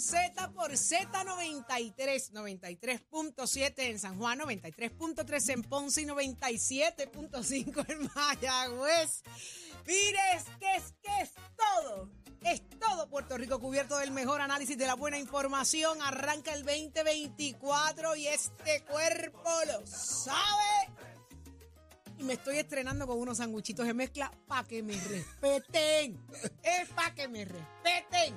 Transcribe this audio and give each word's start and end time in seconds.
Z 0.00 0.52
por 0.52 0.72
Z93, 0.72 2.32
93.7 2.32 3.72
en 3.78 3.98
San 3.98 4.18
Juan, 4.18 4.38
93.3 4.40 5.52
en 5.52 5.62
Ponce 5.62 6.02
y 6.02 6.06
97.5 6.06 7.84
en 7.88 8.10
Mayagüez. 8.14 9.22
Mire, 9.86 10.18
es 10.36 10.44
que 10.58 10.76
es 10.76 10.94
que 11.02 11.22
es 11.22 11.30
todo. 11.56 12.08
Es 12.42 12.62
todo 12.80 13.08
Puerto 13.08 13.36
Rico 13.38 13.60
cubierto 13.60 13.98
del 13.98 14.10
mejor 14.10 14.40
análisis 14.40 14.76
de 14.76 14.86
la 14.86 14.94
buena 14.94 15.18
información. 15.18 16.02
Arranca 16.02 16.52
el 16.54 16.64
2024 16.64 18.16
y 18.16 18.26
este 18.26 18.82
cuerpo 18.84 19.50
lo 19.66 19.86
sabe. 19.86 21.11
Y 22.22 22.24
me 22.24 22.34
estoy 22.34 22.58
estrenando 22.58 23.04
con 23.08 23.18
unos 23.18 23.38
sanguchitos 23.38 23.84
de 23.84 23.94
mezcla 23.94 24.30
para 24.46 24.62
que 24.68 24.80
me 24.80 24.94
respeten. 24.94 26.16
Es 26.62 26.88
para 26.90 27.12
que 27.16 27.26
me 27.26 27.44
respeten. 27.44 28.32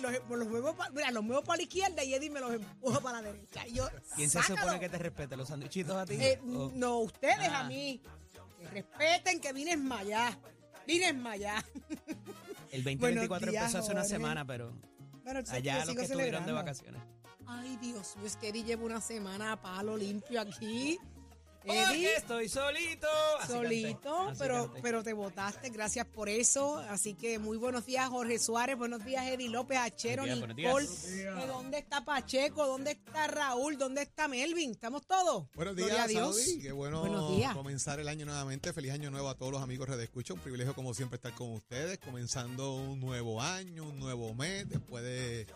Los, 0.00 0.14
los 0.28 0.48
muevo 0.48 0.74
pa- 0.74 0.90
mira, 0.90 1.12
los 1.12 1.22
muevo 1.22 1.44
para 1.44 1.58
la 1.58 1.62
izquierda 1.62 2.02
y 2.02 2.12
Eddie 2.14 2.28
me 2.30 2.40
los 2.40 2.54
empuja 2.54 2.98
para 2.98 3.22
la 3.22 3.30
derecha. 3.32 3.64
Y 3.68 3.74
yo, 3.74 3.88
¿Quién 4.16 4.28
se 4.28 4.40
sácalo. 4.40 4.58
supone 4.62 4.80
que 4.80 4.88
te 4.88 4.98
respete? 4.98 5.36
¿Los 5.36 5.46
sandwichitos 5.48 5.94
a 5.94 6.06
ti? 6.06 6.14
Eh, 6.14 6.40
¿O- 6.42 6.72
no, 6.74 6.98
ustedes 6.98 7.48
Ah. 7.50 7.60
a 7.60 7.64
mí. 7.68 8.02
Que 8.58 8.66
respeten 8.68 9.40
que 9.40 9.52
vine 9.52 9.74
esmayá. 9.74 10.36
Vine 10.84 11.10
esmayá. 11.10 11.64
el 12.72 12.82
2024 12.82 13.28
buenos 13.28 13.50
días, 13.52 13.62
empezó 13.66 13.78
hace 13.78 13.92
una 13.92 14.02
semana, 14.02 14.44
pero 14.44 14.72
Bueno, 15.22 15.40
allá 15.52 15.84
los 15.84 15.94
que 15.94 16.02
estuvieron 16.02 16.44
de 16.46 16.50
vacaciones. 16.52 17.00
Ay, 17.46 17.76
Dios 17.80 18.16
mío, 18.16 18.26
es 18.26 18.36
que 18.36 18.48
Eddie 18.48 18.64
lleva 18.64 18.82
una 18.84 19.00
semana 19.00 19.52
a 19.52 19.62
palo 19.62 19.96
limpio 19.96 20.40
aquí. 20.40 20.98
Porque 21.68 21.82
Eddie, 21.82 22.16
estoy 22.16 22.48
solito. 22.48 23.06
Así 23.40 23.52
solito, 23.52 24.20
así 24.28 24.38
pero, 24.38 24.64
canté. 24.66 24.80
pero 24.82 25.02
te 25.02 25.12
votaste, 25.12 25.68
gracias 25.70 26.06
por 26.06 26.28
eso. 26.28 26.78
Así 26.88 27.14
que 27.14 27.38
muy 27.38 27.58
buenos 27.58 27.84
días, 27.84 28.08
Jorge 28.08 28.38
Suárez, 28.38 28.76
buenos 28.78 29.04
días, 29.04 29.26
Eddie 29.26 29.48
López, 29.50 29.78
Achero, 29.78 30.22
Buenos 30.22 30.56
días, 30.56 30.56
Nicole. 30.56 30.86
buenos 30.86 31.40
¿De 31.42 31.46
¿Dónde 31.46 31.78
está 31.78 32.04
Pacheco? 32.04 32.66
¿Dónde 32.66 32.92
está 32.92 33.26
Raúl? 33.26 33.76
¿Dónde 33.76 34.02
está 34.02 34.28
Melvin? 34.28 34.70
¿Estamos 34.70 35.06
todos? 35.06 35.46
Buenos 35.54 35.76
Gloria 35.76 36.04
a 36.04 36.06
días, 36.06 36.08
Dios. 36.08 36.36
Saudi. 36.42 36.60
Qué 36.62 36.72
bueno 36.72 37.00
Buenos 37.00 37.36
días. 37.36 37.54
comenzar 37.54 38.00
el 38.00 38.08
año 38.08 38.24
nuevamente. 38.24 38.72
Feliz 38.72 38.92
año 38.92 39.10
nuevo 39.10 39.28
a 39.28 39.34
todos 39.34 39.52
los 39.52 39.62
amigos 39.62 39.88
Red 39.88 40.00
Escucha. 40.00 40.32
Un 40.34 40.40
privilegio, 40.40 40.74
como 40.74 40.94
siempre, 40.94 41.16
estar 41.16 41.34
con 41.34 41.52
ustedes. 41.52 41.98
Comenzando 41.98 42.74
un 42.76 42.98
nuevo 43.00 43.42
año, 43.42 43.84
un 43.84 43.98
nuevo 43.98 44.32
mes, 44.34 44.68
después 44.68 45.04
de 45.04 45.46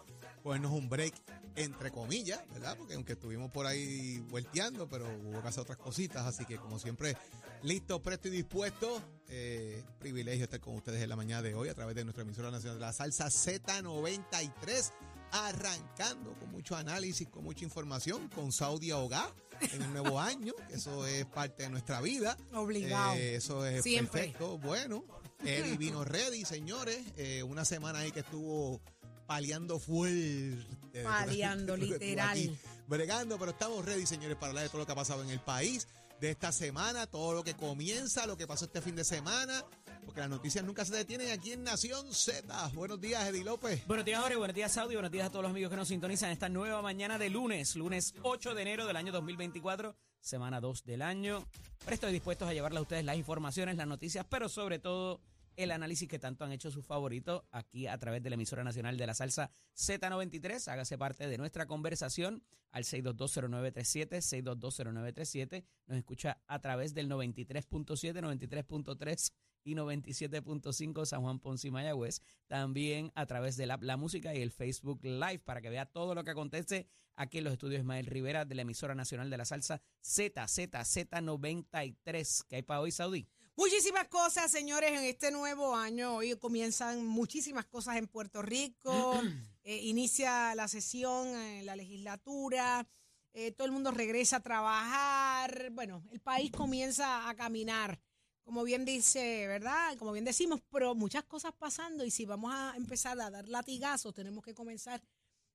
ponernos 0.42 0.72
un 0.72 0.88
break, 0.88 1.14
entre 1.56 1.90
comillas, 1.90 2.40
¿verdad? 2.52 2.76
Porque 2.76 2.94
aunque 2.94 3.12
estuvimos 3.12 3.50
por 3.50 3.66
ahí 3.66 4.18
vuelteando, 4.28 4.88
pero 4.88 5.06
hubo 5.24 5.42
que 5.42 5.48
hacer 5.48 5.62
otras 5.62 5.78
cositas. 5.78 6.26
Así 6.26 6.44
que, 6.44 6.56
como 6.56 6.78
siempre, 6.78 7.16
listo, 7.62 8.02
presto 8.02 8.28
y 8.28 8.32
dispuesto. 8.32 9.02
Eh, 9.28 9.82
privilegio 9.98 10.44
estar 10.44 10.60
con 10.60 10.74
ustedes 10.76 11.02
en 11.02 11.08
la 11.08 11.16
mañana 11.16 11.42
de 11.42 11.54
hoy 11.54 11.68
a 11.68 11.74
través 11.74 11.94
de 11.96 12.04
nuestra 12.04 12.22
emisora 12.22 12.50
nacional 12.50 12.78
de 12.78 12.84
la 12.84 12.92
salsa 12.92 13.26
Z93 13.26 14.92
arrancando 15.32 16.34
con 16.38 16.50
mucho 16.52 16.76
análisis, 16.76 17.28
con 17.28 17.44
mucha 17.44 17.64
información, 17.64 18.28
con 18.28 18.52
Saudi 18.52 18.90
Ahogá 18.90 19.32
en 19.60 19.82
el 19.82 19.92
nuevo 19.92 20.20
año, 20.20 20.52
eso 20.70 21.06
es 21.06 21.24
parte 21.26 21.64
de 21.64 21.70
nuestra 21.70 22.00
vida. 22.00 22.36
Obligado. 22.52 23.14
Eh, 23.14 23.36
eso 23.36 23.64
es 23.66 23.82
Siempre. 23.82 24.20
perfecto. 24.24 24.58
Bueno, 24.58 25.04
Eddie 25.44 25.76
vino 25.76 26.04
ready, 26.04 26.44
señores. 26.44 27.00
Eh, 27.16 27.42
una 27.42 27.64
semana 27.64 28.00
ahí 28.00 28.12
que 28.12 28.20
estuvo 28.20 28.80
paliando 29.26 29.78
fuerte. 29.78 30.64
Paliando, 31.04 31.74
Estuvo 31.76 31.92
literal. 31.94 32.30
aquí 32.30 32.56
Bregando, 32.86 33.38
pero 33.38 33.52
estamos 33.52 33.84
ready, 33.84 34.04
señores, 34.06 34.36
para 34.36 34.48
hablar 34.48 34.64
de 34.64 34.68
todo 34.68 34.80
lo 34.80 34.86
que 34.86 34.92
ha 34.92 34.96
pasado 34.96 35.22
en 35.22 35.30
el 35.30 35.40
país, 35.40 35.86
de 36.20 36.30
esta 36.30 36.52
semana, 36.52 37.06
todo 37.06 37.32
lo 37.32 37.42
que 37.42 37.54
comienza, 37.54 38.26
lo 38.26 38.36
que 38.36 38.46
pasó 38.46 38.66
este 38.66 38.80
fin 38.80 38.94
de 38.94 39.02
semana, 39.02 39.64
porque 40.04 40.20
las 40.20 40.30
noticias 40.30 40.64
nunca 40.64 40.84
se 40.84 40.94
detienen 40.94 41.30
aquí 41.32 41.52
en 41.52 41.64
Nación 41.64 42.14
Z. 42.14 42.68
Buenos 42.74 43.00
días, 43.00 43.26
Eddie 43.26 43.42
López. 43.42 43.84
Buenos 43.88 44.04
días, 44.06 44.20
Jorge. 44.20 44.36
Buenos 44.36 44.54
días, 44.54 44.70
Saudi. 44.72 44.94
Buenos 44.94 45.10
días 45.10 45.26
a 45.26 45.30
todos 45.30 45.42
los 45.42 45.50
amigos 45.50 45.70
que 45.70 45.76
nos 45.76 45.88
sintonizan 45.88 46.30
esta 46.30 46.48
nueva 46.48 46.80
mañana 46.80 47.18
de 47.18 47.28
lunes, 47.28 47.74
lunes 47.74 48.14
8 48.22 48.54
de 48.54 48.62
enero 48.62 48.86
del 48.86 48.96
año 48.96 49.10
2024, 49.10 49.96
semana 50.20 50.60
2 50.60 50.84
del 50.84 51.02
año. 51.02 51.44
Presto 51.84 52.08
y 52.08 52.12
dispuestos 52.12 52.48
a 52.48 52.52
llevarle 52.52 52.78
a 52.78 52.82
ustedes 52.82 53.04
las 53.04 53.16
informaciones, 53.16 53.76
las 53.76 53.88
noticias, 53.88 54.24
pero 54.28 54.48
sobre 54.48 54.78
todo 54.78 55.20
el 55.56 55.70
análisis 55.70 56.08
que 56.08 56.18
tanto 56.18 56.44
han 56.44 56.52
hecho 56.52 56.70
sus 56.70 56.84
favoritos 56.84 57.42
aquí 57.50 57.86
a 57.86 57.98
través 57.98 58.22
de 58.22 58.30
la 58.30 58.34
emisora 58.34 58.64
nacional 58.64 58.96
de 58.96 59.06
la 59.06 59.14
salsa 59.14 59.50
Z93. 59.76 60.68
Hágase 60.68 60.98
parte 60.98 61.26
de 61.28 61.38
nuestra 61.38 61.66
conversación 61.66 62.42
al 62.70 62.84
6220937, 62.84 64.20
6220937. 64.20 65.64
Nos 65.86 65.98
escucha 65.98 66.40
a 66.46 66.58
través 66.60 66.94
del 66.94 67.08
93.7, 67.08 68.20
93.3 68.20 69.32
y 69.64 69.74
97.5 69.74 71.06
San 71.06 71.22
Juan 71.22 71.38
Ponce 71.38 71.68
y 71.68 71.70
Mayagüez. 71.70 72.20
También 72.46 73.12
a 73.14 73.26
través 73.26 73.56
del 73.56 73.70
app 73.70 73.82
La 73.82 73.96
Música 73.96 74.34
y 74.34 74.42
el 74.42 74.50
Facebook 74.50 75.00
Live 75.04 75.40
para 75.40 75.60
que 75.60 75.70
vea 75.70 75.86
todo 75.86 76.14
lo 76.14 76.24
que 76.24 76.30
acontece 76.30 76.86
aquí 77.14 77.38
en 77.38 77.44
los 77.44 77.52
estudios 77.52 77.80
Ismael 77.80 78.06
Rivera 78.06 78.44
de 78.44 78.54
la 78.54 78.62
emisora 78.62 78.94
nacional 78.94 79.30
de 79.30 79.36
la 79.36 79.44
salsa 79.44 79.80
Z, 80.00 80.46
Z, 80.48 80.80
Z93. 80.80 82.44
¿Qué 82.48 82.56
hay 82.56 82.62
para 82.62 82.80
hoy, 82.80 82.90
Saudí? 82.90 83.28
Muchísimas 83.54 84.08
cosas, 84.08 84.50
señores, 84.50 84.92
en 84.92 85.04
este 85.04 85.30
nuevo 85.30 85.76
año. 85.76 86.16
Hoy 86.16 86.34
comienzan 86.36 87.06
muchísimas 87.06 87.66
cosas 87.66 87.96
en 87.96 88.08
Puerto 88.08 88.42
Rico. 88.42 88.92
Eh, 89.64 89.76
inicia 89.84 90.56
la 90.56 90.66
sesión 90.66 91.28
en 91.28 91.66
la 91.66 91.76
legislatura. 91.76 92.84
eh, 93.32 93.52
todo 93.52 93.64
el 93.66 93.70
mundo 93.70 93.92
regresa 93.92 94.38
a 94.38 94.42
trabajar. 94.42 95.70
Bueno, 95.70 96.02
el 96.10 96.18
país 96.18 96.50
comienza 96.50 97.28
a 97.28 97.34
caminar. 97.36 98.00
Como 98.42 98.64
bien 98.64 98.84
dice, 98.84 99.46
¿verdad? 99.46 99.96
Como 99.98 100.10
bien 100.10 100.24
decimos, 100.24 100.60
pero 100.68 100.96
muchas 100.96 101.22
cosas 101.22 101.52
pasando. 101.56 102.04
Y 102.04 102.10
si 102.10 102.24
vamos 102.24 102.52
a 102.52 102.74
empezar 102.76 103.20
a 103.20 103.30
dar 103.30 103.48
latigazos, 103.48 104.12
tenemos 104.12 104.42
que 104.42 104.52
comenzar 104.52 105.00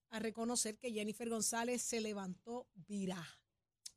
a 0.10 0.20
reconocer 0.20 0.78
que 0.78 0.94
Jennifer 0.94 1.28
González 1.28 1.82
se 1.82 2.00
levantó 2.00 2.66
virá. 2.76 3.28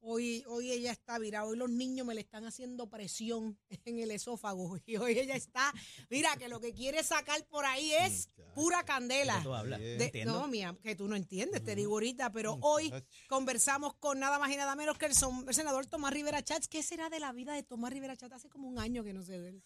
Hoy, 0.02 0.42
hoy 0.48 0.70
ella 0.72 0.92
está 0.92 1.18
virada, 1.18 1.44
hoy 1.44 1.58
los 1.58 1.68
niños 1.68 2.06
me 2.06 2.14
le 2.14 2.22
están 2.22 2.44
haciendo 2.46 2.88
presión 2.88 3.58
en 3.84 3.98
el 3.98 4.10
esófago 4.10 4.78
y 4.86 4.96
hoy 4.96 5.18
ella 5.18 5.36
está, 5.36 5.72
mira 6.08 6.34
que 6.36 6.48
lo 6.48 6.58
que 6.58 6.72
quiere 6.72 7.02
sacar 7.04 7.44
por 7.48 7.64
ahí 7.66 7.92
es 7.92 8.30
pura 8.54 8.82
candela. 8.84 9.42
tú 9.42 9.52
hablas? 9.54 9.78
De- 9.78 10.04
Entiendo. 10.06 10.40
no, 10.40 10.48
mía, 10.48 10.76
que 10.82 10.96
tú 10.96 11.06
no 11.06 11.16
entiendes, 11.16 11.62
te 11.62 11.74
digo 11.74 11.92
ahorita, 11.92 12.32
pero 12.32 12.58
hoy 12.62 12.92
conversamos 13.28 13.94
con 13.94 14.18
nada 14.18 14.38
más 14.38 14.50
y 14.50 14.56
nada 14.56 14.74
menos 14.74 14.96
que 14.96 15.06
el, 15.06 15.14
son- 15.14 15.44
el 15.46 15.54
senador 15.54 15.84
Tomás 15.86 16.12
Rivera 16.14 16.42
Chats. 16.42 16.66
¿Qué 16.68 16.82
será 16.82 17.10
de 17.10 17.20
la 17.20 17.32
vida 17.32 17.52
de 17.52 17.62
Tomás 17.62 17.92
Rivera 17.92 18.16
Chats? 18.16 18.32
Hace 18.34 18.48
como 18.48 18.68
un 18.68 18.78
año 18.78 19.04
que 19.04 19.12
no 19.12 19.22
sé 19.22 19.38
de 19.38 19.48
él, 19.50 19.64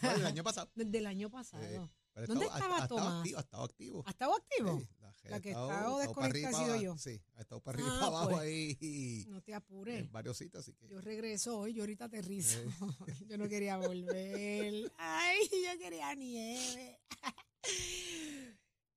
Bueno, 0.00 0.16
el 0.18 0.26
año 0.26 0.44
pasado. 0.44 0.70
desde 0.74 0.98
el 0.98 1.06
año 1.06 1.30
pasado. 1.30 1.62
Eh, 1.64 1.80
pero 2.12 2.26
¿Dónde 2.28 2.46
ha 2.46 2.54
estaba 2.54 2.76
ha 2.76 2.82
estado 2.82 3.00
Tomás? 3.00 3.18
activo, 3.18 3.38
ha 3.38 3.40
estado 3.42 3.64
activo. 3.64 4.02
¿Ha 4.06 4.10
estado 4.10 4.36
activo? 4.36 4.78
Sí, 4.78 4.88
la, 5.30 5.40
que 5.40 5.48
ha 5.50 5.52
estado- 5.52 5.98
desconectada 5.98 6.48
ha 6.60 6.64
sido 6.64 6.76
yo. 6.82 6.98
Sí, 6.98 7.20
ha 7.36 7.40
estado 7.40 7.60
para 7.62 7.76
arriba 7.78 7.88
y 7.88 7.92
Ah, 7.92 7.98
para 8.00 8.06
abajo 8.08 8.28
pues. 8.30 8.40
ahí 8.40 8.76
y 8.80 9.24
No 9.28 9.40
te 9.42 9.54
apures. 9.54 10.00
en 10.00 10.12
varios 10.12 10.36
sitios, 10.36 10.62
así 10.62 10.74
que. 10.74 10.88
Yo 10.88 11.00
regreso 11.00 11.58
hoy, 11.58 11.74
yo 11.74 11.82
ahorita 11.82 12.06
aterrizo. 12.06 12.58
yo 13.28 13.38
no 13.38 13.48
quería 13.48 13.76
volver. 13.78 14.92
Ay, 14.98 15.38
yo 15.50 15.78
quería 15.78 16.14
nieve. 16.14 16.98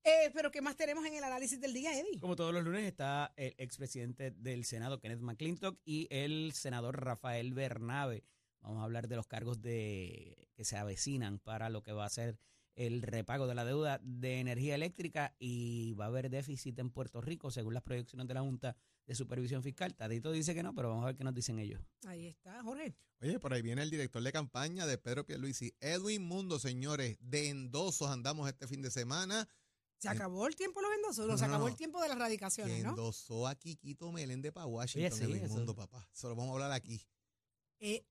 Eh, 0.10 0.32
pero 0.34 0.52
¿qué 0.52 0.62
más 0.62 0.78
tenemos 0.78 1.06
en 1.06 1.16
el 1.16 1.24
análisis 1.26 1.60
del 1.60 1.74
día, 1.74 1.92
Eddie? 2.00 2.18
Como 2.22 2.38
todos 2.38 2.54
los 2.54 2.64
lunes 2.64 2.86
está 2.86 3.34
el 3.36 3.54
expresidente 3.58 4.32
del 4.32 4.64
Senado, 4.64 5.00
Kenneth 5.02 5.20
McClintock, 5.20 5.78
y 5.84 6.08
el 6.10 6.54
senador 6.54 7.04
Rafael 7.04 7.54
Bernabe. 7.54 8.24
Vamos 8.62 8.80
a 8.80 8.84
hablar 8.86 9.10
de 9.10 9.18
los 9.18 9.28
cargos 9.28 9.62
de 9.62 10.48
que 10.56 10.64
se 10.64 10.78
avecinan 10.78 11.40
para 11.40 11.70
lo 11.70 11.84
que 11.84 11.92
va 11.92 12.06
a 12.06 12.10
ser 12.10 12.40
el 12.78 13.02
repago 13.02 13.48
de 13.48 13.56
la 13.56 13.66
deuda 13.66 14.00
de 14.04 14.40
energía 14.40 14.76
eléctrica 14.76 15.36
y 15.40 15.94
va 15.96 16.06
a 16.06 16.08
haber 16.10 16.30
déficit 16.30 16.78
en 16.78 16.92
Puerto 16.92 17.22
Rico 17.22 17.50
según 17.50 17.74
las 17.74 17.82
proyecciones 17.82 18.28
de 18.28 18.34
la 18.36 18.42
Junta 18.42 18.78
de 19.08 19.16
Supervisión 19.16 19.64
Fiscal. 19.64 19.96
Tadito 19.96 20.32
dice 20.32 20.54
que 20.54 20.62
no, 20.62 20.76
pero 20.76 20.90
vamos 20.90 21.04
a 21.04 21.08
ver 21.08 21.16
qué 21.16 21.24
nos 21.24 21.34
dicen 21.34 21.58
ellos. 21.58 21.82
Ahí 22.06 22.28
está, 22.28 22.62
Jorge. 22.64 22.96
Oye, 23.20 23.40
por 23.40 23.52
ahí 23.52 23.64
viene 23.64 23.82
el 23.82 23.90
director 23.90 24.22
de 24.22 24.32
campaña 24.32 24.86
de 24.86 25.00
Pedro 25.00 25.26
Pierluisi, 25.26 25.74
Edwin 25.80 26.22
Mundo, 26.24 26.60
señores, 26.60 27.18
de 27.20 27.50
endosos 27.50 28.10
andamos 28.10 28.48
este 28.48 28.68
fin 28.68 28.84
de 28.84 28.92
semana. 28.92 29.50
Se 29.98 30.10
acabó 30.10 30.46
el 30.46 30.56
tiempo 30.56 30.80
de 30.80 30.86
los 30.88 30.96
endosos, 30.98 31.28
No, 31.28 31.38
se 31.40 31.46
acabó 31.46 31.64
no. 31.64 31.70
el 31.70 31.76
tiempo 31.76 32.00
de 32.00 32.10
las 32.10 32.18
Que 32.18 32.24
radicaciones, 32.24 32.84
¿no? 32.84 32.90
endosó 32.92 33.48
a 33.48 33.56
Quiquito 33.56 34.12
Meléndez 34.12 34.52
para 34.52 34.68
Washington, 34.68 35.18
sí, 35.18 35.24
Edwin 35.24 35.44
eso. 35.46 35.56
Mundo, 35.56 35.76
papá. 35.76 36.08
Eso 36.14 36.30
lo 36.30 36.36
vamos 36.36 36.52
a 36.52 36.54
hablar 36.54 36.72
aquí. 36.74 37.02
Eh, 37.80 38.06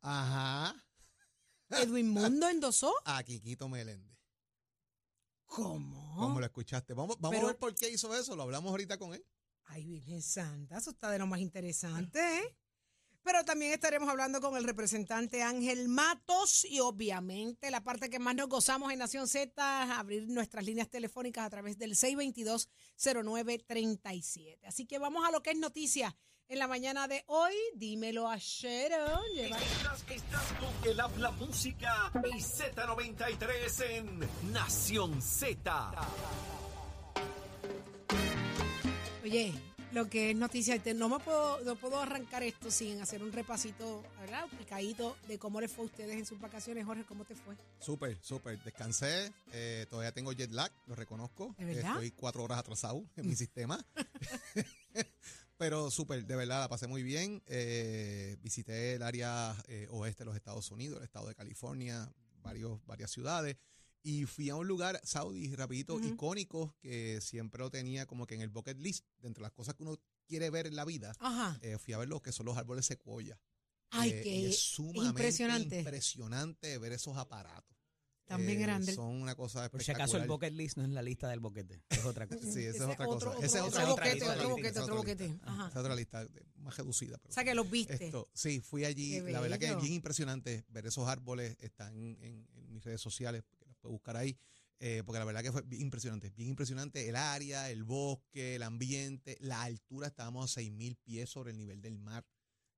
Ajá. 0.00 0.83
Edwin 1.82 2.10
Mundo 2.10 2.48
endosó. 2.48 2.92
A 3.04 3.22
Quiquito 3.22 3.68
Meléndez. 3.68 4.14
¿Cómo? 5.46 6.16
¿Cómo 6.18 6.40
lo 6.40 6.46
escuchaste? 6.46 6.94
Vamos, 6.94 7.16
vamos 7.20 7.36
Pero- 7.36 7.48
a 7.48 7.52
ver 7.52 7.58
por 7.58 7.74
qué 7.74 7.90
hizo 7.90 8.14
eso. 8.14 8.34
Lo 8.34 8.42
hablamos 8.42 8.70
ahorita 8.70 8.98
con 8.98 9.12
él. 9.14 9.24
Ay, 9.66 9.84
Virgen 9.84 10.22
Santa, 10.22 10.78
eso 10.78 10.90
está 10.90 11.10
de 11.10 11.18
lo 11.18 11.26
más 11.26 11.40
interesante, 11.40 12.18
¿eh? 12.40 12.56
Pero 13.22 13.42
también 13.46 13.72
estaremos 13.72 14.06
hablando 14.10 14.38
con 14.42 14.54
el 14.58 14.64
representante 14.64 15.42
Ángel 15.42 15.88
Matos 15.88 16.66
y 16.66 16.80
obviamente 16.80 17.70
la 17.70 17.82
parte 17.82 18.10
que 18.10 18.18
más 18.18 18.34
nos 18.34 18.50
gozamos 18.50 18.92
en 18.92 18.98
Nación 18.98 19.26
Z, 19.26 19.98
abrir 19.98 20.28
nuestras 20.28 20.66
líneas 20.66 20.90
telefónicas 20.90 21.46
a 21.46 21.50
través 21.50 21.78
del 21.78 21.94
622-0937. 21.94 24.58
Así 24.66 24.84
que 24.86 24.98
vamos 24.98 25.26
a 25.26 25.30
lo 25.30 25.42
que 25.42 25.52
es 25.52 25.58
noticia 25.58 26.14
en 26.48 26.58
la 26.58 26.68
mañana 26.68 27.08
de 27.08 27.24
hoy. 27.26 27.54
Dímelo 27.74 28.28
a 28.28 28.36
Sharon. 28.38 29.20
Lleva- 29.34 29.58
Estás, 29.58 30.04
estás 30.10 30.52
con 30.54 30.90
el 30.90 31.00
habla 31.00 31.30
música 31.32 32.10
y 32.32 32.38
Z93 32.40 33.80
en 33.90 34.52
Nación 34.52 35.20
Z. 35.22 35.90
Oye, 39.22 39.54
lo 39.92 40.08
que 40.10 40.30
es 40.32 40.36
noticia, 40.36 40.78
te- 40.82 40.92
no 40.92 41.08
me 41.08 41.18
puedo, 41.18 41.60
no 41.64 41.76
puedo 41.76 41.98
arrancar 42.00 42.42
esto 42.42 42.70
sin 42.70 43.00
hacer 43.00 43.22
un 43.22 43.32
repasito, 43.32 44.02
¿verdad? 44.20 44.44
Un 44.52 44.58
picadito 44.58 45.16
de 45.28 45.38
cómo 45.38 45.60
les 45.62 45.72
fue 45.72 45.84
a 45.84 45.86
ustedes 45.86 46.14
en 46.16 46.26
sus 46.26 46.38
vacaciones. 46.38 46.84
Jorge, 46.84 47.04
¿cómo 47.04 47.24
te 47.24 47.34
fue? 47.34 47.56
Súper, 47.80 48.18
súper. 48.22 48.62
Descansé. 48.62 49.32
eh, 49.52 49.86
todavía 49.88 50.12
tengo 50.12 50.32
jet 50.32 50.50
lag, 50.50 50.70
lo 50.86 50.94
reconozco. 50.94 51.54
¿De 51.58 51.64
verdad? 51.64 51.92
Estoy 51.92 52.10
cuatro 52.10 52.42
horas 52.44 52.58
atrasado 52.58 53.02
en 53.16 53.28
mi 53.28 53.34
sistema. 53.36 53.82
Pero 55.56 55.90
súper, 55.90 56.26
de 56.26 56.36
verdad, 56.36 56.60
la 56.60 56.68
pasé 56.68 56.86
muy 56.86 57.02
bien. 57.02 57.42
Eh, 57.46 58.36
visité 58.40 58.94
el 58.94 59.02
área 59.02 59.54
eh, 59.68 59.86
oeste 59.90 60.22
de 60.22 60.26
los 60.26 60.36
Estados 60.36 60.70
Unidos, 60.70 60.98
el 60.98 61.04
estado 61.04 61.28
de 61.28 61.34
California, 61.34 62.12
varios, 62.42 62.84
varias 62.86 63.10
ciudades. 63.10 63.56
Y 64.02 64.26
fui 64.26 64.50
a 64.50 64.56
un 64.56 64.66
lugar, 64.66 65.00
Saudi, 65.02 65.54
rapidito, 65.54 65.98
icónico, 66.00 66.74
que 66.80 67.20
siempre 67.22 67.60
lo 67.62 67.70
tenía 67.70 68.04
como 68.06 68.26
que 68.26 68.34
en 68.34 68.42
el 68.42 68.50
bucket 68.50 68.78
list, 68.78 69.06
de 69.18 69.28
entre 69.28 69.42
las 69.42 69.52
cosas 69.52 69.74
que 69.74 69.82
uno 69.82 69.96
quiere 70.26 70.50
ver 70.50 70.66
en 70.66 70.76
la 70.76 70.84
vida. 70.84 71.12
Ajá. 71.20 71.58
eh, 71.62 71.78
fui 71.78 71.94
a 71.94 71.98
ver 71.98 72.08
lo 72.08 72.20
que 72.20 72.32
son 72.32 72.44
los 72.46 72.56
árboles 72.58 72.84
secuoya. 72.84 73.38
Ay, 73.90 74.10
Eh, 74.10 74.20
qué 74.22 74.48
es 74.48 74.58
sumamente 74.58 75.08
impresionante. 75.08 75.78
impresionante 75.78 76.78
ver 76.78 76.92
esos 76.92 77.16
aparatos. 77.16 77.73
También 78.26 78.58
Eh, 78.58 78.62
grandes. 78.62 78.94
Son 78.94 79.06
una 79.20 79.34
cosa 79.34 79.68
Por 79.70 79.82
si 79.82 79.90
acaso 79.92 80.16
el 80.16 80.26
bucket 80.26 80.52
list 80.54 80.78
no 80.78 80.84
es 80.84 80.88
la 80.90 81.02
lista 81.02 81.28
del 81.28 81.40
boquete, 81.40 81.82
es 81.90 82.04
otra 82.04 82.26
cosa. 82.26 82.40
Sí, 82.58 82.60
esa 82.64 82.68
es 82.68 82.74
Ese 82.76 82.84
otra 82.84 82.94
otro- 83.06 83.06
cosa. 83.08 83.28
otro- 83.30 83.42
Esa 83.42 83.58
es 83.58 83.64
otro 83.64 83.80
otra 83.80 83.86
boquete, 83.90 84.14
lista, 84.14 84.32
otro 84.34 84.48
boquete, 84.48 84.68
otro 84.70 84.82
otra 84.84 84.94
boquete. 84.94 85.28
lista. 85.28 85.44
Ajá. 85.46 85.62
Esa 85.68 85.78
es 85.78 85.84
otra 85.84 85.96
lista 85.96 86.28
más 86.56 86.76
reducida. 86.76 87.18
pero 87.18 87.30
O 87.30 87.34
sea, 87.34 87.44
que 87.44 87.54
los 87.54 87.70
viste. 87.70 88.04
esto, 88.06 88.28
sí, 88.32 88.60
fui 88.60 88.84
allí. 88.86 89.20
Qué 89.20 89.30
La 89.32 89.40
verdad 89.40 89.58
que 89.58 89.68
es 89.68 89.80
bien 89.80 89.92
impresionante 89.92 90.64
ver 90.70 90.86
esos 90.86 91.06
árboles. 91.06 91.56
Están 91.60 91.94
en, 91.96 92.16
en 92.22 92.72
mis 92.72 92.82
redes 92.82 93.00
sociales, 93.02 93.44
que 93.58 93.66
los 93.66 93.76
puedes 93.76 93.92
buscar 93.92 94.16
ahí. 94.16 94.36
eh, 94.80 95.02
porque 95.06 95.18
la 95.18 95.24
verdad 95.24 95.42
que 95.42 95.52
fue 95.52 95.62
bien 95.62 95.82
impresionante. 95.82 96.30
Bien 96.30 96.48
impresionante 96.50 97.08
el 97.08 97.16
área, 97.16 97.70
el 97.70 97.84
bosque, 97.84 98.56
el 98.56 98.62
ambiente, 98.62 99.36
la 99.40 99.62
altura. 99.62 100.08
Estábamos 100.08 100.50
a 100.56 100.60
6.000 100.60 100.96
pies 101.02 101.30
sobre 101.30 101.52
el 101.52 101.58
nivel 101.58 101.80
del 101.80 101.98
mar. 101.98 102.24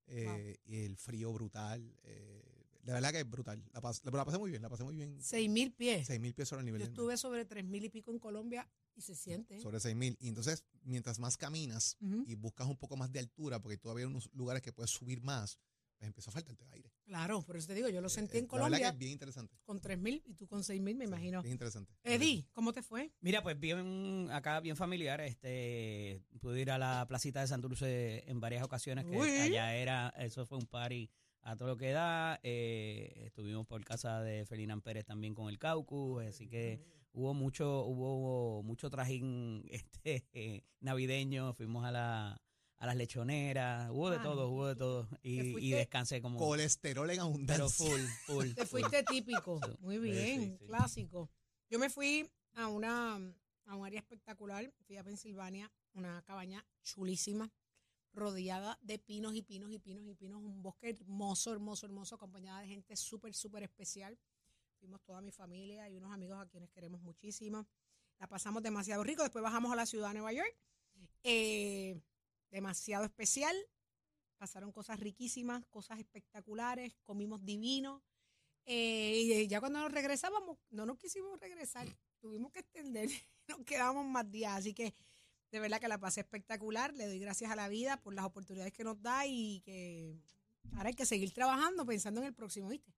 eh, 0.08 0.58
y 0.64 0.84
el 0.84 0.96
frío 0.98 1.32
brutal. 1.32 1.96
eh, 2.04 2.55
la 2.86 2.94
verdad 2.94 3.12
que 3.12 3.20
es 3.20 3.28
brutal. 3.30 3.62
La, 3.72 3.80
pas- 3.80 4.00
la, 4.04 4.10
la 4.10 4.24
pasé 4.24 4.38
muy 4.38 4.50
bien, 4.50 4.62
la 4.62 4.68
pasé 4.68 4.84
muy 4.84 4.96
bien. 4.96 5.16
Seis 5.22 5.48
mil 5.50 5.72
pies. 5.72 6.08
6.000 6.08 6.34
pies 6.34 6.48
sobre 6.48 6.60
el 6.60 6.66
nivel 6.66 6.80
Yo 6.80 6.86
del 6.86 6.90
mar. 6.90 6.94
estuve 7.00 7.16
sobre 7.16 7.44
tres 7.44 7.64
mil 7.64 7.84
y 7.84 7.88
pico 7.88 8.10
en 8.12 8.18
Colombia 8.18 8.68
y 8.94 9.02
se 9.02 9.14
siente. 9.14 9.60
Sobre 9.60 9.78
6.000. 9.78 10.16
Y 10.20 10.28
entonces, 10.28 10.64
mientras 10.82 11.18
más 11.18 11.36
caminas 11.36 11.96
Ujú. 12.00 12.24
y 12.26 12.34
buscas 12.34 12.66
un 12.66 12.76
poco 12.76 12.96
más 12.96 13.12
de 13.12 13.18
altura, 13.18 13.60
porque 13.60 13.76
todavía 13.78 14.04
hay 14.06 14.10
unos 14.10 14.30
lugares 14.32 14.62
que 14.62 14.72
puedes 14.72 14.90
subir 14.90 15.20
más, 15.22 15.58
pues 15.98 16.08
empieza 16.08 16.30
a 16.30 16.34
faltarte 16.34 16.62
el 16.64 16.72
aire. 16.72 16.92
Claro, 17.04 17.40
por 17.42 17.56
eso 17.56 17.68
te 17.68 17.74
digo, 17.74 17.88
yo 17.88 18.00
lo 18.02 18.08
sentí 18.10 18.36
Eh, 18.36 18.40
en 18.40 18.46
La 18.46 18.52
verdad 18.52 18.66
que 18.66 18.70
Colombia 18.82 18.88
es 18.90 18.98
bien 18.98 19.12
interesante. 19.12 19.56
con 19.64 19.80
tres 19.80 19.98
mil 19.98 20.22
y 20.26 20.34
tú 20.34 20.46
con 20.46 20.62
seis 20.62 20.80
mil, 20.82 20.94
me 20.96 21.04
Sí, 21.04 21.08
imagino. 21.08 21.40
Bien 21.42 21.52
interesante. 21.52 21.94
Eddie, 22.04 22.46
¿cómo 22.52 22.72
te 22.74 22.82
fue? 22.82 23.12
Mira, 23.20 23.42
pues 23.42 23.58
bien 23.58 24.28
acá, 24.30 24.60
bien 24.60 24.76
familiar. 24.76 25.20
Este, 25.22 26.22
pude 26.40 26.60
ir 26.60 26.70
a 26.70 26.78
la 26.78 27.06
placita 27.08 27.40
de 27.40 27.46
Santurce 27.46 28.28
en 28.30 28.40
varias 28.40 28.62
ocasiones, 28.62 29.04
que 29.06 29.16
Uy. 29.16 29.30
allá 29.30 29.74
era, 29.76 30.10
eso 30.18 30.44
fue 30.46 30.58
un 30.58 30.66
party 30.66 31.10
a 31.46 31.56
todo 31.56 31.68
lo 31.68 31.76
que 31.76 31.92
da. 31.92 32.38
eh, 32.42 33.22
estuvimos 33.26 33.66
por 33.66 33.84
casa 33.84 34.20
de 34.20 34.44
Ferdinand 34.46 34.82
Pérez 34.82 35.04
también 35.04 35.34
con 35.34 35.48
el 35.48 35.58
Caucus, 35.58 36.24
así 36.24 36.48
que 36.48 36.80
hubo 37.12 37.34
mucho, 37.34 37.84
hubo 37.84 38.62
mucho 38.62 38.90
trajín 38.90 39.64
este 39.70 40.24
eh, 40.32 40.62
navideño. 40.80 41.54
Fuimos 41.54 41.84
a 41.84 41.92
la 41.92 42.40
a 42.78 42.84
las 42.84 42.96
lechoneras, 42.96 43.88
hubo 43.90 44.10
de 44.10 44.18
Ah, 44.18 44.22
todo, 44.22 44.48
hubo 44.50 44.66
de 44.66 44.76
todo. 44.76 45.06
¿Te 45.06 45.18
Y, 45.22 45.56
y 45.68 45.70
descansé 45.70 46.20
como 46.20 46.38
Colesterol 46.38 47.08
en 47.08 47.16
pero 47.16 47.22
abundancia. 47.24 47.86
full, 47.86 48.00
full. 48.26 48.52
Te 48.54 48.66
full. 48.66 48.80
fuiste 48.80 49.02
típico. 49.04 49.58
Muy 49.80 49.94
Sí, 49.96 50.00
bien, 50.02 50.40
sí, 50.42 50.56
sí. 50.58 50.66
clásico. 50.66 51.30
Yo 51.70 51.78
me 51.78 51.88
fui 51.88 52.28
a 52.54 52.68
una 52.68 53.16
a 53.64 53.74
un 53.76 53.86
área 53.86 53.98
espectacular, 53.98 54.70
fui 54.86 54.96
a 54.98 55.02
Pensilvania, 55.04 55.72
una 55.94 56.22
cabaña 56.22 56.64
chulísima, 56.82 57.50
rodeada 58.16 58.78
de 58.82 58.98
pinos 58.98 59.34
y 59.34 59.42
pinos 59.42 59.70
y 59.70 59.78
pinos 59.78 60.04
y 60.06 60.14
pinos, 60.14 60.42
un 60.42 60.62
bosque 60.62 60.90
hermoso, 60.90 61.52
hermoso, 61.52 61.86
hermoso, 61.86 62.14
acompañada 62.16 62.60
de 62.62 62.68
gente 62.68 62.96
súper, 62.96 63.34
súper 63.34 63.62
especial. 63.62 64.18
Fuimos 64.80 65.02
toda 65.02 65.20
mi 65.20 65.30
familia 65.30 65.88
y 65.88 65.96
unos 65.96 66.12
amigos 66.12 66.38
a 66.38 66.46
quienes 66.46 66.70
queremos 66.70 67.00
muchísimo. 67.02 67.66
La 68.18 68.26
pasamos 68.26 68.62
demasiado 68.62 69.04
rico. 69.04 69.22
Después 69.22 69.42
bajamos 69.42 69.72
a 69.72 69.76
la 69.76 69.86
ciudad 69.86 70.08
de 70.08 70.14
Nueva 70.14 70.32
York. 70.32 70.56
Eh, 71.22 72.00
demasiado 72.50 73.04
especial. 73.04 73.54
Pasaron 74.38 74.72
cosas 74.72 75.00
riquísimas, 75.00 75.64
cosas 75.66 75.98
espectaculares, 75.98 76.94
comimos 77.04 77.44
divino. 77.44 78.02
Eh, 78.64 79.44
y 79.44 79.46
ya 79.46 79.60
cuando 79.60 79.80
nos 79.80 79.92
regresábamos, 79.92 80.58
no 80.70 80.86
nos 80.86 80.98
quisimos 80.98 81.38
regresar, 81.38 81.86
tuvimos 82.18 82.50
que 82.50 82.60
extender, 82.60 83.08
nos 83.48 83.60
quedamos 83.64 84.04
más 84.04 84.30
días. 84.30 84.56
Así 84.56 84.74
que 84.74 84.94
de 85.50 85.60
verdad 85.60 85.80
que 85.80 85.88
la 85.88 85.98
pasé 85.98 86.20
espectacular. 86.20 86.94
Le 86.94 87.06
doy 87.06 87.18
gracias 87.18 87.50
a 87.50 87.56
la 87.56 87.68
vida 87.68 88.00
por 88.00 88.14
las 88.14 88.24
oportunidades 88.24 88.72
que 88.72 88.84
nos 88.84 89.00
da 89.00 89.26
y 89.26 89.60
que 89.60 90.20
ahora 90.72 90.88
hay 90.88 90.94
que 90.94 91.06
seguir 91.06 91.32
trabajando 91.32 91.86
pensando 91.86 92.20
en 92.20 92.26
el 92.26 92.34
próximo, 92.34 92.68
¿viste? 92.68 92.92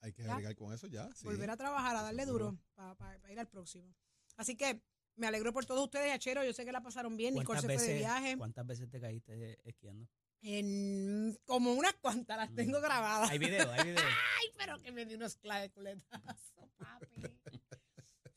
Hay 0.00 0.12
que 0.12 0.22
agregar 0.22 0.54
con 0.54 0.72
eso 0.72 0.86
ya. 0.86 1.08
sí. 1.14 1.24
Volver 1.24 1.50
a 1.50 1.56
trabajar, 1.56 1.96
a 1.96 2.02
darle 2.02 2.26
duro 2.26 2.58
para 2.74 3.32
ir 3.32 3.40
al 3.40 3.48
próximo. 3.48 3.94
Así 4.36 4.56
que 4.56 4.82
me 5.16 5.26
alegro 5.26 5.52
por 5.52 5.64
todos 5.64 5.84
ustedes, 5.84 6.12
Achero. 6.12 6.44
Yo 6.44 6.52
sé 6.52 6.64
que 6.64 6.72
la 6.72 6.82
pasaron 6.82 7.16
bien. 7.16 7.34
Nicole 7.34 7.46
¿Cuántas 7.46 7.62
se 7.62 7.78
fue 7.78 7.82
de 7.82 7.92
veces, 7.94 7.98
viaje. 7.98 8.36
¿Cuántas 8.36 8.66
veces 8.66 8.90
te 8.90 9.00
caíste 9.00 9.58
esquiando? 9.68 10.06
En, 10.42 11.38
como 11.46 11.72
unas 11.72 11.94
cuantas 11.94 12.36
las 12.36 12.54
tengo 12.54 12.80
grabadas. 12.80 13.30
Hay 13.30 13.38
video, 13.38 13.70
hay 13.72 13.84
video. 13.84 14.04
Ay, 14.40 14.48
pero 14.58 14.82
que 14.82 14.92
me 14.92 15.06
di 15.06 15.14
unos 15.14 15.36
claveculetazos, 15.36 16.70
papi. 16.76 17.22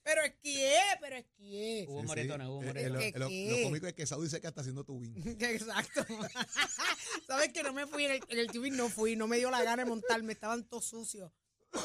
Pero 0.08 0.22
esquié, 0.24 0.72
pero 1.02 1.18
esquié. 1.18 1.86
Hubo 1.90 1.98
Sí, 1.98 2.02
sí. 2.02 2.08
moretones, 2.08 2.48
hubo 2.48 2.64
Eh, 2.64 2.74
eh, 2.78 2.90
lo, 2.90 3.00
¿Qué, 3.00 3.08
eh, 3.10 3.14
lo- 3.20 3.58
lo 3.58 3.64
cómico 3.64 3.88
es 3.88 3.94
que 3.94 4.08
Saudi 4.08 4.24
dice 4.28 4.40
que 4.40 4.48
está 4.48 4.62
haciendo 4.62 4.86
tubing. 4.86 5.14
Exacto. 5.42 6.06
Sabes 7.28 7.52
que 7.52 7.62
no 7.62 7.74
me 7.74 7.86
fui 7.88 8.06
en 8.06 8.12
el, 8.12 8.22
en 8.30 8.40
el 8.40 8.48
TV, 8.50 8.72
no 8.72 8.88
fui, 8.90 9.18
no 9.18 9.28
me 9.28 9.38
dio 9.38 9.52
la 9.52 9.62
gana 9.64 9.84
de 9.84 9.90
montarme, 9.90 10.32
estaban 10.32 10.64
todos 10.70 10.86
sucios 10.86 11.30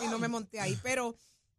y 0.05 0.07
no 0.07 0.21
me 0.21 0.29
monté 0.29 0.61
ahí, 0.61 0.79
pero 0.85 1.17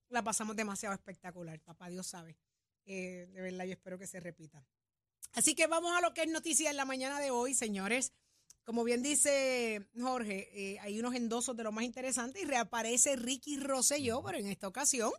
la 0.10 0.24
pasamos 0.24 0.55
demasiado 0.55 0.96
espectacular, 0.96 1.60
papá 1.60 1.89
Dios 1.89 2.08
sabe. 2.08 2.38
Eh, 2.86 3.27
de 3.34 3.41
verdad, 3.41 3.65
yo 3.65 3.74
espero 3.74 4.00
que 4.00 4.08
se 4.08 4.20
repita. 4.22 4.65
Así 5.34 5.55
que 5.55 5.67
vamos 5.67 5.91
a 5.98 6.01
lo 6.01 6.13
que 6.13 6.22
es 6.22 6.29
noticia 6.29 6.70
en 6.70 6.77
la 6.77 6.86
mañana 6.86 7.20
de 7.20 7.32
hoy, 7.32 7.53
señores. 7.53 8.13
Como 8.63 8.86
bien 8.86 9.03
dice 9.03 9.86
Jorge, 10.00 10.50
eh, 10.53 10.79
hay 10.79 10.98
unos 10.98 11.13
endosos 11.15 11.58
de 11.58 11.63
lo 11.63 11.74
más 11.74 11.84
interesante 11.84 12.39
y 12.39 12.46
reaparece 12.46 13.17
Ricky 13.17 13.58
Rosselló, 13.58 14.24
pero 14.24 14.38
en 14.38 14.48
esta 14.48 14.70
ocasión 14.70 15.12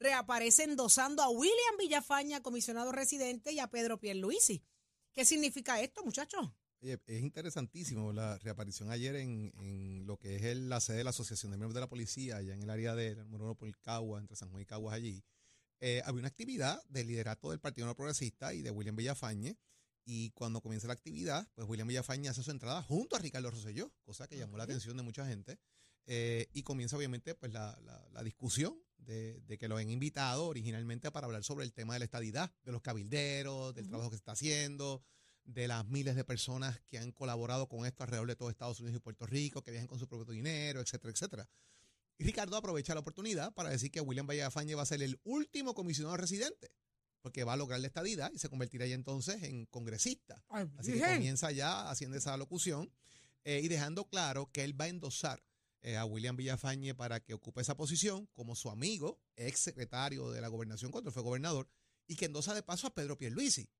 reaparece 0.00 0.64
endosando 0.64 1.22
a 1.22 1.28
William 1.28 1.76
Villafaña, 1.78 2.42
comisionado 2.42 2.90
residente, 2.90 3.52
y 3.52 3.60
a 3.60 3.68
Pedro 3.68 4.00
Pierluisi. 4.00 4.64
¿Qué 5.12 5.24
significa 5.24 5.80
esto, 5.80 6.02
muchachos? 6.02 6.50
Es 6.80 6.98
interesantísimo 7.20 8.10
la 8.12 8.38
reaparición 8.38 8.90
ayer 8.90 9.14
en, 9.16 9.52
en 9.58 10.06
lo 10.06 10.16
que 10.16 10.36
es 10.36 10.42
el- 10.44 10.70
la 10.70 10.80
sede 10.80 10.98
de 10.98 11.04
la 11.04 11.10
Asociación 11.10 11.52
de 11.52 11.58
Miembros 11.58 11.74
de 11.74 11.80
la 11.80 11.88
Policía, 11.90 12.36
allá 12.38 12.54
en 12.54 12.62
el 12.62 12.70
área 12.70 12.94
de 12.94 13.14
uno 13.30 13.54
por 13.54 13.70
Cagua, 13.80 14.18
entre 14.18 14.34
San 14.36 14.48
Juan 14.50 14.62
y 14.62 14.66
Caguas 14.66 14.94
allí. 14.94 15.22
Eh, 15.80 16.00
había 16.06 16.20
una 16.20 16.28
actividad 16.28 16.82
del 16.88 17.06
liderato 17.06 17.50
del 17.50 17.60
Partido 17.60 17.86
No 17.86 17.94
Progresista 17.94 18.54
y 18.54 18.62
de 18.62 18.70
William 18.70 18.96
Villafañe. 18.96 19.58
Y 20.06 20.30
cuando 20.30 20.62
comienza 20.62 20.86
la 20.86 20.94
actividad, 20.94 21.46
pues 21.54 21.68
William 21.68 21.86
Villafañe 21.86 22.28
hace 22.30 22.42
su 22.42 22.50
entrada 22.50 22.82
junto 22.82 23.16
a 23.16 23.18
Ricardo 23.18 23.50
Rosselló, 23.50 23.92
cosa 24.02 24.26
que 24.26 24.38
llamó 24.38 24.56
la 24.56 24.64
atención 24.64 24.96
de 24.96 25.02
mucha 25.02 25.26
gente. 25.26 25.58
Eh, 26.06 26.48
y 26.52 26.62
comienza 26.62 26.96
obviamente 26.96 27.34
pues 27.34 27.52
la, 27.52 27.78
la- 27.84 28.08
la 28.12 28.22
discusión 28.22 28.76
de, 28.98 29.40
de 29.42 29.58
que 29.58 29.68
lo 29.68 29.76
han 29.76 29.88
invitado 29.90 30.46
originalmente 30.46 31.10
para 31.10 31.26
hablar 31.26 31.44
sobre 31.44 31.64
el 31.64 31.72
tema 31.72 31.94
de 31.94 32.00
la 32.00 32.04
estadidad, 32.04 32.52
de 32.64 32.72
los 32.72 32.82
cabilderos, 32.82 33.74
del 33.74 33.84
Ujú. 33.84 33.90
trabajo 33.90 34.10
que 34.10 34.16
se 34.16 34.20
está 34.20 34.32
haciendo, 34.32 35.02
de 35.44 35.68
las 35.68 35.86
miles 35.86 36.16
de 36.16 36.24
personas 36.24 36.80
que 36.86 36.98
han 36.98 37.12
colaborado 37.12 37.68
con 37.68 37.86
esto 37.86 38.02
alrededor 38.02 38.28
de 38.28 38.36
todo 38.36 38.50
Estados 38.50 38.80
Unidos 38.80 38.96
y 38.98 39.00
Puerto 39.00 39.26
Rico, 39.26 39.62
que 39.62 39.70
viajan 39.70 39.86
con 39.88 39.98
su 39.98 40.06
propio 40.08 40.32
dinero, 40.32 40.80
etcétera, 40.80 41.12
etcétera. 41.12 41.48
Y 42.18 42.24
Ricardo 42.24 42.56
aprovecha 42.56 42.92
la 42.94 43.00
oportunidad 43.00 43.54
para 43.54 43.70
decir 43.70 43.90
que 43.90 44.00
William 44.00 44.26
Villafañe 44.26 44.74
va 44.74 44.82
a 44.82 44.86
ser 44.86 45.02
el 45.02 45.18
último 45.24 45.72
comisionado 45.74 46.16
residente, 46.18 46.70
porque 47.22 47.44
va 47.44 47.54
a 47.54 47.56
lograr 47.56 47.80
la 47.80 47.86
estadidad 47.86 48.30
y 48.34 48.38
se 48.38 48.48
convertirá 48.50 48.86
ya 48.86 48.94
entonces 48.94 49.42
en 49.42 49.64
congresista. 49.66 50.44
Así 50.78 50.92
que 50.92 50.98
comienza 51.14 51.50
ya 51.52 51.88
haciendo 51.90 52.16
esa 52.18 52.36
locución 52.36 52.92
eh, 53.44 53.60
y 53.64 53.68
dejando 53.68 54.06
claro 54.08 54.50
que 54.52 54.64
él 54.64 54.78
va 54.78 54.84
a 54.84 54.88
endosar 54.88 55.42
eh, 55.82 55.96
a 55.96 56.04
William 56.04 56.36
Villafañe 56.36 56.94
para 56.94 57.20
que 57.20 57.34
ocupe 57.34 57.60
esa 57.60 57.76
posición 57.76 58.26
como 58.32 58.54
su 58.54 58.70
amigo, 58.70 59.20
ex 59.36 59.60
secretario 59.60 60.30
de 60.30 60.40
la 60.40 60.48
gobernación 60.48 60.90
cuando 60.90 61.10
fue 61.10 61.22
gobernador, 61.22 61.68
y 62.06 62.16
que 62.16 62.26
endosa 62.26 62.54
de 62.54 62.62
paso 62.62 62.86
a 62.86 62.94
Pedro 62.94 63.16
Pierluisi. 63.16 63.70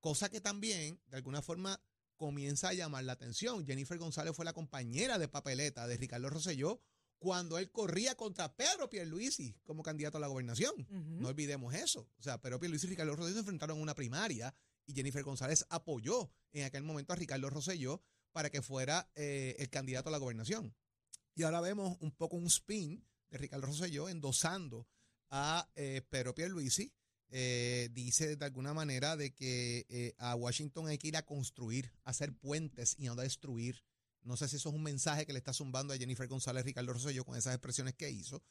Cosa 0.00 0.28
que 0.28 0.40
también, 0.40 1.00
de 1.06 1.16
alguna 1.16 1.42
forma, 1.42 1.80
comienza 2.16 2.68
a 2.68 2.74
llamar 2.74 3.04
la 3.04 3.12
atención. 3.12 3.66
Jennifer 3.66 3.98
González 3.98 4.34
fue 4.34 4.44
la 4.44 4.52
compañera 4.52 5.18
de 5.18 5.28
papeleta 5.28 5.86
de 5.86 5.96
Ricardo 5.96 6.30
Rosselló 6.30 6.80
cuando 7.18 7.58
él 7.58 7.70
corría 7.70 8.14
contra 8.14 8.54
Pedro 8.54 8.90
Pierluisi 8.90 9.58
como 9.64 9.82
candidato 9.82 10.18
a 10.18 10.20
la 10.20 10.26
gobernación. 10.26 10.74
No 10.88 11.28
olvidemos 11.28 11.74
eso. 11.74 12.08
O 12.18 12.22
sea, 12.22 12.40
Pedro 12.40 12.60
Pierluisi 12.60 12.86
y 12.86 12.90
Ricardo 12.90 13.16
Rosselló 13.16 13.34
se 13.34 13.40
enfrentaron 13.40 13.76
en 13.78 13.82
una 13.82 13.94
primaria 13.94 14.54
y 14.86 14.94
Jennifer 14.94 15.22
González 15.22 15.66
apoyó 15.70 16.30
en 16.52 16.64
aquel 16.64 16.82
momento 16.82 17.12
a 17.12 17.16
Ricardo 17.16 17.50
Rosselló 17.50 18.02
para 18.32 18.50
que 18.50 18.62
fuera 18.62 19.10
eh, 19.14 19.56
el 19.58 19.70
candidato 19.70 20.08
a 20.08 20.12
la 20.12 20.18
gobernación. 20.18 20.74
Y 21.36 21.44
ahora 21.44 21.60
vemos 21.60 21.96
un 22.00 22.10
poco 22.10 22.36
un 22.36 22.46
spin 22.46 23.06
de 23.30 23.38
Ricardo 23.38 23.66
Rosselló 23.66 24.08
endosando 24.08 24.88
a 25.30 25.70
eh, 25.76 26.02
Pedro 26.08 26.34
Pierluisi 26.34 26.92
eh, 27.28 27.88
dice 27.92 28.36
de 28.36 28.44
alguna 28.44 28.72
manera 28.72 29.16
de 29.16 29.34
que 29.34 29.84
eh, 29.88 30.14
a 30.18 30.36
Washington 30.36 30.86
hay 30.86 30.98
que 30.98 31.08
ir 31.08 31.16
a 31.16 31.26
construir, 31.26 31.92
a 32.04 32.10
hacer 32.10 32.32
puentes 32.32 32.94
y 32.98 33.06
no 33.06 33.12
a 33.12 33.22
destruir. 33.22 33.82
No 34.22 34.36
sé 34.36 34.48
si 34.48 34.56
eso 34.56 34.68
es 34.68 34.74
un 34.74 34.82
mensaje 34.82 35.26
que 35.26 35.32
le 35.32 35.38
está 35.38 35.52
zumbando 35.52 35.92
a 35.92 35.98
Jennifer 35.98 36.28
González 36.28 36.64
Ricardo 36.64 36.92
Rosselló 36.92 37.24
con 37.24 37.36
esas 37.36 37.54
expresiones 37.54 37.94
que 37.94 38.10
hizo 38.10 38.42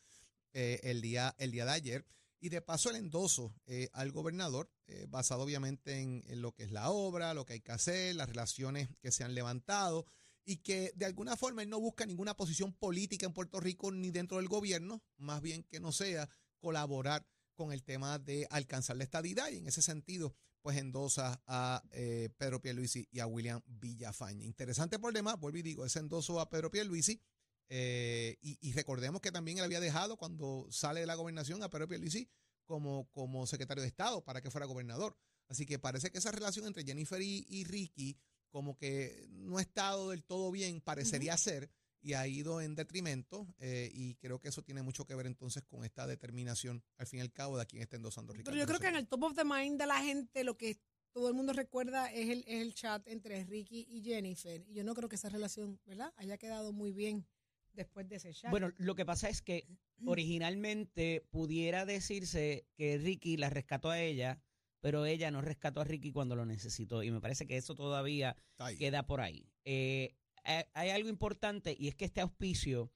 eh, 0.53 0.79
el, 0.83 1.01
día, 1.01 1.35
el 1.37 1.51
día 1.51 1.65
de 1.65 1.71
ayer. 1.71 2.05
Y 2.39 2.49
de 2.49 2.61
paso 2.61 2.91
el 2.91 2.97
endoso 2.97 3.55
al 3.93 4.11
gobernador, 4.11 4.69
basado 5.07 5.41
obviamente 5.41 5.99
en, 5.99 6.21
en 6.27 6.41
lo 6.41 6.51
que 6.53 6.63
es 6.63 6.71
la 6.71 6.91
obra, 6.91 7.33
lo 7.33 7.43
que 7.43 7.53
hay 7.53 7.61
que 7.61 7.71
hacer, 7.71 8.13
las 8.13 8.29
relaciones 8.29 8.89
que 9.01 9.09
se 9.11 9.23
han 9.23 9.33
levantado 9.33 10.05
y 10.45 10.57
que 10.57 10.93
de 10.95 11.05
alguna 11.05 11.35
forma 11.35 11.63
él 11.63 11.69
no 11.69 11.79
busca 11.79 12.05
ninguna 12.05 12.37
posición 12.37 12.71
política 12.71 13.25
en 13.25 13.33
Puerto 13.33 13.59
Rico 13.59 13.91
ni 13.91 14.11
dentro 14.11 14.37
del 14.37 14.47
gobierno, 14.47 15.03
más 15.17 15.41
bien 15.41 15.63
que 15.63 15.79
no 15.79 15.91
sea 15.91 16.29
colaborar 16.59 17.27
con 17.55 17.71
el 17.73 17.83
tema 17.83 18.19
de 18.19 18.47
alcanzar 18.51 18.95
la 18.97 19.03
estadidad 19.03 19.49
y 19.49 19.57
en 19.57 19.67
ese 19.67 19.81
sentido 19.81 20.35
pues 20.61 20.77
endosa 20.77 21.41
a 21.47 21.83
eh, 21.91 22.29
Pedro 22.37 22.61
Pierluisi 22.61 23.07
y 23.11 23.19
a 23.19 23.27
William 23.27 23.61
Villafaña. 23.65 24.45
Interesante 24.45 24.97
demás, 25.13 25.39
vuelvo 25.39 25.57
y 25.59 25.61
digo, 25.61 25.85
ese 25.85 25.99
endoso 25.99 26.39
a 26.39 26.49
Pedro 26.49 26.71
Pierluisi 26.71 27.21
eh, 27.69 28.37
y, 28.41 28.73
recordemos 28.73 29.21
que 29.21 29.31
también 29.31 29.57
él 29.57 29.63
había 29.63 29.79
dejado 29.79 30.17
cuando 30.17 30.67
sale 30.69 30.99
de 30.99 31.07
la 31.07 31.15
gobernación 31.15 31.63
a 31.63 31.69
Pedro 31.69 31.87
Pierluisi 31.87 32.29
como, 32.65 33.09
como 33.11 33.47
secretario 33.47 33.81
de 33.81 33.87
Estado 33.87 34.23
para 34.23 34.41
que 34.41 34.51
fuera 34.51 34.67
gobernador. 34.67 35.17
Así 35.47 35.65
que 35.65 35.79
parece 35.79 36.11
que 36.11 36.17
esa 36.17 36.31
relación 36.31 36.65
entre 36.65 36.83
Jennifer 36.83 37.21
y 37.21 37.63
Ricky 37.65 38.19
como 38.49 38.77
que 38.77 39.27
no 39.29 39.57
ha 39.57 39.61
estado 39.61 40.09
del 40.09 40.23
todo 40.23 40.51
bien, 40.51 40.81
parecería 40.81 41.35
ser, 41.37 41.69
y 42.01 42.13
ha 42.13 42.27
ido 42.27 42.61
en 42.61 42.75
detrimento, 42.75 43.47
eh, 43.57 43.89
y 43.91 44.15
creo 44.15 44.39
que 44.39 44.49
eso 44.49 44.61
tiene 44.61 44.83
mucho 44.83 45.05
que 45.05 45.15
ver 45.15 45.25
entonces 45.25 45.63
con 45.63 45.83
esta 45.83 46.05
determinación, 46.05 46.83
al 46.97 47.07
fin 47.07 47.19
y 47.19 47.21
al 47.23 47.31
cabo, 47.31 47.57
de 47.57 47.63
a 47.63 47.65
quién 47.65 47.81
está 47.81 47.95
endosando 47.95 48.31
Ricardo. 48.31 48.51
Pero 48.51 48.61
yo 48.61 48.67
creo 48.67 48.79
que 48.79 48.87
en 48.87 48.95
el 48.95 49.07
top 49.07 49.23
of 49.23 49.35
the 49.35 49.43
mind 49.43 49.79
de 49.79 49.87
la 49.87 50.01
gente 50.03 50.43
lo 50.43 50.55
que 50.55 50.79
todo 51.15 51.29
el 51.29 51.33
mundo 51.33 51.53
recuerda 51.53 52.11
es 52.11 52.29
el, 52.29 52.43
es 52.45 52.61
el 52.61 52.75
chat 52.75 53.07
entre 53.07 53.43
Ricky 53.45 53.87
y 53.89 54.03
Jennifer. 54.03 54.61
Y 54.67 54.73
yo 54.73 54.83
no 54.83 54.93
creo 54.93 55.07
que 55.07 55.15
esa 55.15 55.29
relación, 55.29 55.79
¿verdad? 55.85 56.13
Haya 56.17 56.37
quedado 56.37 56.73
muy 56.73 56.91
bien 56.91 57.25
después 57.71 58.07
de 58.09 58.17
ese 58.17 58.33
chat. 58.33 58.51
Bueno, 58.51 58.71
lo 58.77 58.95
que 58.95 59.05
pasa 59.05 59.29
es 59.29 59.41
que 59.41 59.65
originalmente 60.05 61.25
pudiera 61.31 61.85
decirse 61.85 62.67
que 62.75 62.97
Ricky 62.97 63.37
la 63.37 63.49
rescató 63.49 63.89
a 63.89 63.99
ella, 63.99 64.41
pero 64.85 65.07
ella 65.07 65.31
no 65.31 65.41
rescató 65.41 65.81
a 65.81 65.83
Ricky 65.83 66.11
cuando 66.11 66.35
lo 66.35 66.45
necesitó. 66.45 67.01
Y 67.01 67.09
me 67.09 67.19
parece 67.19 67.47
que 67.47 67.57
eso 67.57 67.73
todavía 67.73 68.35
queda 68.77 69.07
por 69.07 69.19
ahí. 69.19 69.49
Eh, 69.63 70.15
ha- 70.43 70.67
hay 70.75 70.91
algo 70.91 71.09
importante 71.09 71.75
y 71.75 71.87
es 71.87 71.95
que 71.95 72.05
este 72.05 72.21
auspicio 72.21 72.91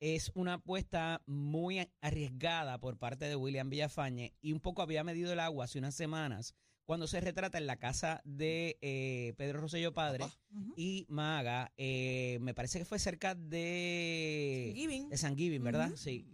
es 0.00 0.32
una 0.34 0.54
apuesta 0.54 1.22
muy 1.26 1.88
arriesgada 2.00 2.80
por 2.80 2.98
parte 2.98 3.26
de 3.26 3.36
William 3.36 3.70
Villafañe 3.70 4.34
y 4.40 4.50
un 4.50 4.58
poco 4.58 4.82
había 4.82 5.04
medido 5.04 5.32
el 5.32 5.38
agua 5.38 5.66
hace 5.66 5.78
unas 5.78 5.94
semanas 5.94 6.56
cuando 6.88 7.06
se 7.06 7.20
retrata 7.20 7.58
en 7.58 7.66
la 7.66 7.76
casa 7.76 8.22
de 8.24 8.78
eh, 8.80 9.34
Pedro 9.36 9.60
Rosselló 9.60 9.92
Padre 9.92 10.24
y 10.74 11.04
Maga, 11.10 11.70
eh, 11.76 12.38
me 12.40 12.54
parece 12.54 12.78
que 12.78 12.86
fue 12.86 12.98
cerca 12.98 13.34
de, 13.34 14.72
Giving. 14.74 15.10
de 15.10 15.18
San 15.18 15.36
Giving, 15.36 15.62
¿verdad? 15.62 15.92
Sí. 15.96 16.26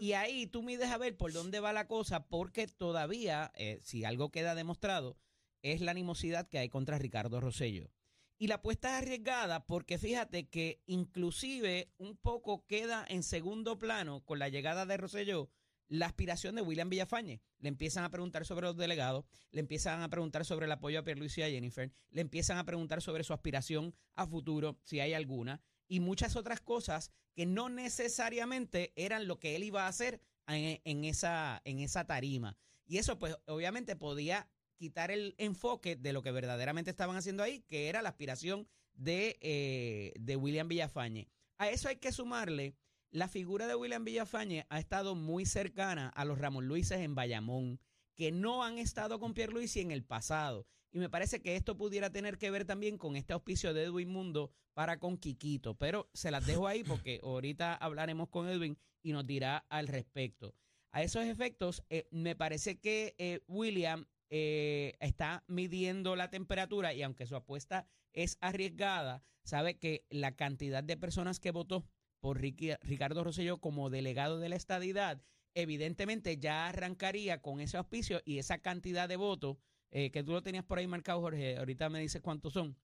Y 0.00 0.12
ahí 0.14 0.46
tú 0.46 0.62
mides 0.62 0.88
a 0.88 0.96
ver 0.96 1.14
por 1.14 1.34
dónde 1.34 1.60
va 1.60 1.74
la 1.74 1.88
cosa, 1.88 2.26
porque 2.26 2.68
todavía, 2.68 3.52
eh, 3.54 3.78
si 3.82 4.06
algo 4.06 4.30
queda 4.30 4.54
demostrado, 4.54 5.18
es 5.60 5.82
la 5.82 5.90
animosidad 5.90 6.48
que 6.48 6.58
hay 6.58 6.70
contra 6.70 6.96
Ricardo 6.96 7.38
Rosello. 7.38 7.90
Y 8.38 8.46
la 8.46 8.54
apuesta 8.54 8.96
es 8.96 9.02
arriesgada 9.02 9.66
porque 9.66 9.98
fíjate 9.98 10.48
que 10.48 10.80
inclusive 10.86 11.92
un 11.98 12.16
poco 12.16 12.64
queda 12.64 13.04
en 13.06 13.22
segundo 13.22 13.76
plano 13.76 14.24
con 14.24 14.38
la 14.38 14.48
llegada 14.48 14.86
de 14.86 14.96
Rosselló 14.96 15.50
la 15.90 16.06
aspiración 16.06 16.54
de 16.54 16.62
William 16.62 16.88
Villafañe. 16.88 17.42
Le 17.58 17.68
empiezan 17.68 18.04
a 18.04 18.10
preguntar 18.10 18.46
sobre 18.46 18.66
los 18.66 18.76
delegados, 18.76 19.26
le 19.50 19.60
empiezan 19.60 20.00
a 20.02 20.08
preguntar 20.08 20.46
sobre 20.46 20.66
el 20.66 20.72
apoyo 20.72 21.00
a 21.00 21.04
Pierluisi 21.04 21.40
y 21.40 21.44
a 21.44 21.50
Jennifer, 21.50 21.92
le 22.10 22.20
empiezan 22.22 22.56
a 22.56 22.64
preguntar 22.64 23.02
sobre 23.02 23.24
su 23.24 23.34
aspiración 23.34 23.94
a 24.14 24.26
futuro, 24.26 24.78
si 24.84 25.00
hay 25.00 25.12
alguna, 25.12 25.60
y 25.88 26.00
muchas 26.00 26.36
otras 26.36 26.60
cosas 26.60 27.10
que 27.34 27.44
no 27.44 27.68
necesariamente 27.68 28.92
eran 28.94 29.26
lo 29.26 29.38
que 29.38 29.56
él 29.56 29.64
iba 29.64 29.84
a 29.84 29.88
hacer 29.88 30.22
en, 30.46 31.04
esa, 31.04 31.60
en 31.64 31.80
esa 31.80 32.06
tarima. 32.06 32.56
Y 32.86 32.98
eso, 32.98 33.18
pues, 33.18 33.36
obviamente 33.46 33.96
podía 33.96 34.48
quitar 34.76 35.10
el 35.10 35.34
enfoque 35.38 35.96
de 35.96 36.12
lo 36.12 36.22
que 36.22 36.30
verdaderamente 36.30 36.90
estaban 36.90 37.16
haciendo 37.16 37.42
ahí, 37.42 37.60
que 37.68 37.88
era 37.88 38.00
la 38.00 38.08
aspiración 38.08 38.68
de, 38.94 39.38
eh, 39.40 40.12
de 40.18 40.36
William 40.36 40.68
Villafañe. 40.68 41.28
A 41.58 41.68
eso 41.68 41.88
hay 41.88 41.96
que 41.96 42.12
sumarle, 42.12 42.76
la 43.10 43.28
figura 43.28 43.66
de 43.66 43.74
William 43.74 44.04
Villafañe 44.04 44.66
ha 44.68 44.78
estado 44.78 45.14
muy 45.14 45.44
cercana 45.44 46.08
a 46.08 46.24
los 46.24 46.38
Ramón 46.38 46.66
Luises 46.66 46.98
en 47.00 47.14
Bayamón, 47.14 47.80
que 48.14 48.30
no 48.30 48.62
han 48.62 48.78
estado 48.78 49.18
con 49.18 49.34
Pierluisi 49.34 49.80
en 49.80 49.90
el 49.90 50.04
pasado. 50.04 50.66
Y 50.92 50.98
me 50.98 51.08
parece 51.08 51.40
que 51.40 51.56
esto 51.56 51.76
pudiera 51.76 52.10
tener 52.10 52.38
que 52.38 52.50
ver 52.50 52.64
también 52.64 52.98
con 52.98 53.16
este 53.16 53.32
auspicio 53.32 53.74
de 53.74 53.84
Edwin 53.84 54.08
Mundo 54.10 54.52
para 54.74 54.98
con 54.98 55.16
Quiquito. 55.18 55.76
Pero 55.76 56.08
se 56.14 56.30
las 56.30 56.46
dejo 56.46 56.66
ahí 56.66 56.84
porque 56.84 57.20
ahorita 57.22 57.74
hablaremos 57.74 58.28
con 58.28 58.48
Edwin 58.48 58.78
y 59.02 59.12
nos 59.12 59.26
dirá 59.26 59.64
al 59.68 59.88
respecto. 59.88 60.54
A 60.92 61.02
esos 61.02 61.24
efectos, 61.24 61.84
eh, 61.88 62.08
me 62.10 62.34
parece 62.34 62.78
que 62.78 63.14
eh, 63.18 63.40
William 63.46 64.06
eh, 64.30 64.94
está 65.00 65.44
midiendo 65.46 66.16
la 66.16 66.30
temperatura 66.30 66.92
y 66.92 67.02
aunque 67.02 67.26
su 67.26 67.36
apuesta 67.36 67.86
es 68.12 68.36
arriesgada, 68.40 69.22
sabe 69.44 69.78
que 69.78 70.04
la 70.10 70.36
cantidad 70.36 70.82
de 70.82 70.96
personas 70.96 71.38
que 71.38 71.52
votó 71.52 71.86
por 72.20 72.40
Ricky- 72.40 72.76
Ricardo 72.82 73.24
Rosselló 73.24 73.58
como 73.58 73.90
delegado 73.90 74.38
de 74.38 74.48
la 74.48 74.56
estadidad, 74.56 75.22
evidentemente 75.54 76.36
ya 76.38 76.68
arrancaría 76.68 77.40
con 77.42 77.60
ese 77.60 77.76
auspicio 77.76 78.20
y 78.24 78.38
esa 78.38 78.58
cantidad 78.58 79.08
de 79.08 79.16
votos 79.16 79.56
eh, 79.90 80.10
que 80.12 80.22
tú 80.22 80.32
lo 80.32 80.42
tenías 80.42 80.64
por 80.64 80.78
ahí 80.78 80.86
marcado, 80.86 81.20
Jorge, 81.20 81.56
ahorita 81.58 81.88
me 81.88 82.00
dices 82.00 82.22
cuántos 82.22 82.52
son, 82.52 82.76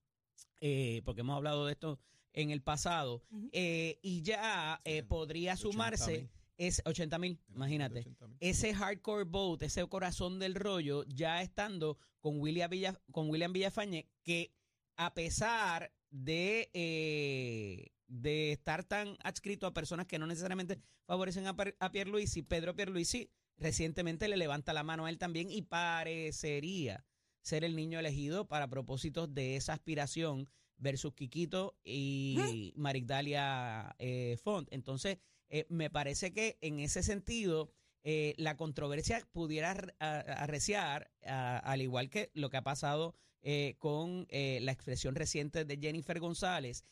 eh, 0.59 1.01
porque 1.05 1.21
hemos 1.21 1.37
hablado 1.37 1.65
de 1.65 1.71
esto 1.73 1.99
en 2.33 2.51
el 2.51 2.61
pasado, 2.61 3.23
eh, 3.53 3.97
y 4.01 4.21
ya 4.21 4.81
eh, 4.83 4.97
Sí, 5.01 5.07
podría 5.07 5.53
80.000. 5.53 5.57
sumarse, 5.57 6.29
es 6.57 6.81
80 6.85 7.17
mil, 7.19 7.39
imagínate, 7.55 8.01
80.000. 8.03 8.37
ese 8.41 8.73
hardcore 8.73 9.23
vote, 9.23 9.67
ese 9.67 9.85
corazón 9.87 10.37
del 10.37 10.53
rollo, 10.55 11.03
ya 11.05 11.41
estando 11.41 11.97
con 12.19 12.39
William, 12.41 12.69
Villa, 12.69 12.99
con 13.11 13.29
William 13.29 13.53
Villafañe, 13.53 14.07
que 14.23 14.51
a 14.97 15.13
pesar 15.13 15.91
de, 16.09 16.69
eh, 16.73 17.91
de 18.07 18.51
estar 18.51 18.83
tan 18.83 19.17
adscrito 19.23 19.67
a 19.67 19.73
personas 19.73 20.07
que 20.07 20.19
no 20.19 20.27
necesariamente 20.27 20.79
favorecen 21.05 21.47
a, 21.47 21.55
a 21.79 21.91
Pierluisi, 21.91 22.41
Pedro 22.43 22.75
Pierluisi 22.75 23.29
recientemente 23.57 24.27
le 24.27 24.37
levanta 24.37 24.73
la 24.73 24.83
mano 24.83 25.05
a 25.05 25.09
él 25.09 25.17
también 25.17 25.51
y 25.51 25.63
parecería 25.63 27.05
ser 27.41 27.63
el 27.63 27.75
niño 27.75 27.99
elegido 27.99 28.47
para 28.47 28.67
propósitos 28.67 29.33
de 29.33 29.55
esa 29.55 29.73
aspiración 29.73 30.49
versus 30.77 31.13
Quiquito 31.13 31.77
y 31.83 32.73
Marigdalia 32.75 33.95
eh, 33.99 34.37
Font. 34.43 34.67
Entonces, 34.71 35.17
eh, 35.49 35.65
me 35.69 35.89
parece 35.89 36.33
que 36.33 36.57
en 36.61 36.79
ese 36.79 37.01
sentido 37.03 37.71
eh, 38.03 38.35
la 38.37 38.55
controversia 38.57 39.27
pudiera 39.31 39.71
arreciar, 39.99 41.11
al 41.25 41.81
igual 41.81 42.09
que 42.09 42.31
lo 42.33 42.49
que 42.49 42.57
ha 42.57 42.63
pasado 42.63 43.15
eh, 43.41 43.75
con 43.79 44.25
eh, 44.29 44.59
la 44.61 44.71
expresión 44.71 45.15
reciente 45.15 45.63
de 45.63 45.77
Jennifer 45.77 46.19
González 46.19 46.83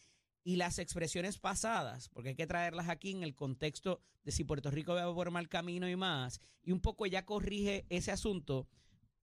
y 0.45 0.57
las 0.57 0.77
expresiones 0.77 1.39
pasadas, 1.39 2.07
porque 2.09 2.29
hay 2.29 2.35
que 2.35 2.45
traerlas 2.45 2.87
aquí 2.87 3.09
en 3.09 3.23
el 3.23 3.33
contexto 3.33 3.99
de 4.23 4.31
si 4.31 4.43
Puerto 4.43 4.69
Rico 4.69 4.93
va 4.93 5.13
por 5.13 5.31
mal 5.31 5.49
camino 5.49 5.89
y 5.89 5.95
más, 5.95 6.39
y 6.61 6.71
un 6.71 6.79
poco 6.79 7.07
ya 7.07 7.25
corrige 7.25 7.87
ese 7.89 8.11
asunto 8.11 8.69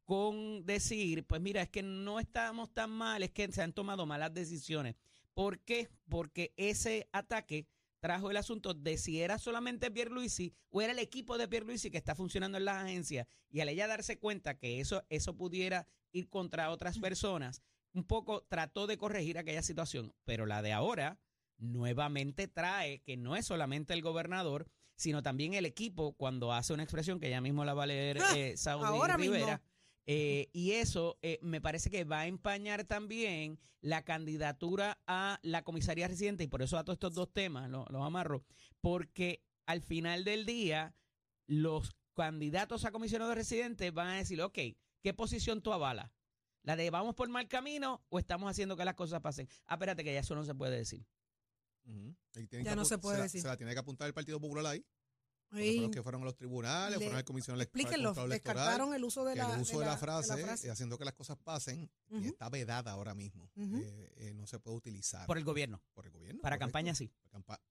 con 0.05 0.67
decir, 0.67 1.25
pues 1.25 1.41
mira, 1.41 1.63
es 1.63 1.69
que 1.69 1.85
no 1.85 2.19
estamos 2.19 2.75
tan 2.75 2.91
mal, 2.91 3.23
es 3.23 3.31
que 3.31 3.51
se 3.53 3.63
han 3.63 3.73
tomado 3.73 4.05
malas 4.05 4.35
decisiones. 4.35 4.97
¿Por 5.33 5.61
qué? 5.61 5.89
Porque 6.09 6.53
ese 6.57 7.09
ataque 7.13 7.69
trajo 8.01 8.33
el 8.33 8.37
asunto 8.37 8.75
de 8.75 8.99
si 8.99 9.23
era 9.23 9.39
solamente 9.39 9.93
Pierluisi 9.93 10.53
o 10.71 10.83
era 10.83 10.91
el 10.91 10.99
equipo 10.99 11.39
de 11.39 11.47
Pierluisi 11.47 11.89
que 11.89 11.99
está 11.99 12.17
funcionando 12.17 12.59
en 12.59 12.65
las 12.65 12.83
agencias 12.85 13.29
y 13.49 13.61
al 13.61 13.69
ella 13.69 13.87
darse 13.87 14.19
cuenta 14.19 14.59
que 14.59 14.81
eso, 14.81 15.05
eso 15.09 15.37
pudiera 15.37 15.87
ir 16.11 16.29
contra 16.29 16.71
otras 16.71 16.99
personas, 16.99 17.63
un 17.95 18.05
poco 18.05 18.43
trató 18.49 18.87
de 18.87 18.97
corregir 18.99 19.39
aquella 19.39 19.63
situación, 19.63 20.15
pero 20.25 20.47
la 20.47 20.63
de 20.63 20.73
ahora 20.73 21.19
nuevamente 21.59 22.49
trae 22.49 23.01
que 23.01 23.17
no 23.17 23.37
es 23.37 23.47
solamente 23.47 23.95
el 23.95 24.03
gobernador, 24.03 24.67
sino 24.97 25.23
también 25.23 25.55
el 25.55 25.67
equipo 25.67 26.13
cuando 26.15 26.53
hace 26.53 26.73
una 26.73 26.83
expresión 26.83 27.21
que 27.21 27.31
ya 27.31 27.41
mismo 27.41 27.65
la 27.65 27.75
va 27.75 27.85
a 27.85 27.87
leer 27.87 28.19
Ah, 28.21 28.33
eh, 28.37 28.57
Saudi 28.57 28.85
ahora 28.85 29.17
mismo. 29.19 29.35
Rivera. 29.35 29.63
Eh, 30.07 30.49
y 30.53 30.73
eso 30.73 31.19
eh, 31.23 31.39
me 31.43 31.61
parece 31.61 31.89
que 31.89 32.03
va 32.05 32.21
a 32.21 32.27
empañar 32.27 32.85
también 32.85 33.61
la 33.81 34.05
candidatura 34.05 35.01
a 35.07 35.39
la 35.43 35.63
comisaría 35.63 36.09
residente, 36.09 36.43
y 36.45 36.49
por 36.49 36.63
eso 36.63 36.77
a 36.79 36.85
todos 36.85 36.97
estos 36.97 37.15
dos 37.15 37.33
temas 37.33 37.71
lo- 37.71 37.87
los 37.89 38.03
amarro, 38.05 38.45
porque 38.81 39.43
al 39.67 39.81
final 39.83 40.25
del 40.25 40.45
día, 40.45 40.95
los 41.47 41.93
candidatos 42.15 42.85
a 42.85 42.91
comisionado 42.91 43.35
residente 43.35 43.91
van 43.93 44.09
a 44.09 44.17
decir, 44.17 44.41
ok, 44.43 44.59
¿qué 45.03 45.15
posición 45.15 45.63
tú 45.63 45.73
avalas? 45.73 46.11
¿La 46.63 46.77
de 46.77 46.91
vamos 46.91 47.15
por 47.15 47.29
mal 47.29 47.49
camino 47.49 48.05
o 48.09 48.19
estamos 48.19 48.49
haciendo 48.51 48.77
que 48.77 48.85
las 48.85 48.95
cosas 48.95 49.21
pasen? 49.21 49.49
Ah, 49.67 49.75
espérate, 49.75 50.05
que 50.05 50.13
ya 50.13 50.21
eso 50.21 50.35
no 50.35 50.45
se 50.45 50.55
puede 50.55 50.77
decir. 50.77 51.05
Ya 52.65 52.77
no 52.77 52.85
se 52.85 52.99
puede 52.99 53.19
la- 53.19 53.25
decir. 53.25 53.41
Se 53.43 53.49
la 53.49 53.57
tiene 53.57 53.73
que 53.73 53.81
apuntar 53.81 54.07
el 54.07 54.15
Partido 54.15 54.41
Popular 54.41 54.67
ahí. 54.67 54.85
Fueron 55.53 55.83
los 55.83 55.91
que 55.91 56.03
fueron 56.03 56.23
a 56.23 56.25
los 56.25 56.37
tribunales, 56.37 56.91
Le- 56.99 57.05
fueron 57.05 57.15
a 57.15 57.19
la 57.21 57.25
comisión 57.25 57.61
Explíquenlo, 57.61 58.15
descartaron 58.27 58.95
el 58.95 59.05
uso 59.05 59.25
de 59.25 59.37
la, 59.37 59.55
el 59.55 59.61
uso 59.63 59.79
de 59.81 59.87
la, 59.87 59.97
frase, 59.97 60.35
de 60.35 60.41
la 60.41 60.47
frase. 60.49 60.71
haciendo 60.71 60.99
que 60.99 61.05
las 61.05 61.15
cosas 61.15 61.37
pasen, 61.37 61.91
y 62.11 62.27
está 62.27 62.49
vedada 62.49 62.91
ahora 62.93 63.15
mismo. 63.15 63.51
Eh, 63.57 64.13
eh, 64.17 64.35
no 64.35 64.47
se 64.47 64.59
puede 64.59 64.77
utilizar 64.77 65.27
Por 65.27 65.39
el 65.39 65.45
gobierno. 65.45 65.83
por 65.95 66.07
el 66.07 66.13
gobierno. 66.13 66.41
Para 66.43 66.57
correcto. 66.57 66.67
campaña 66.73 66.95
sí. 66.95 67.11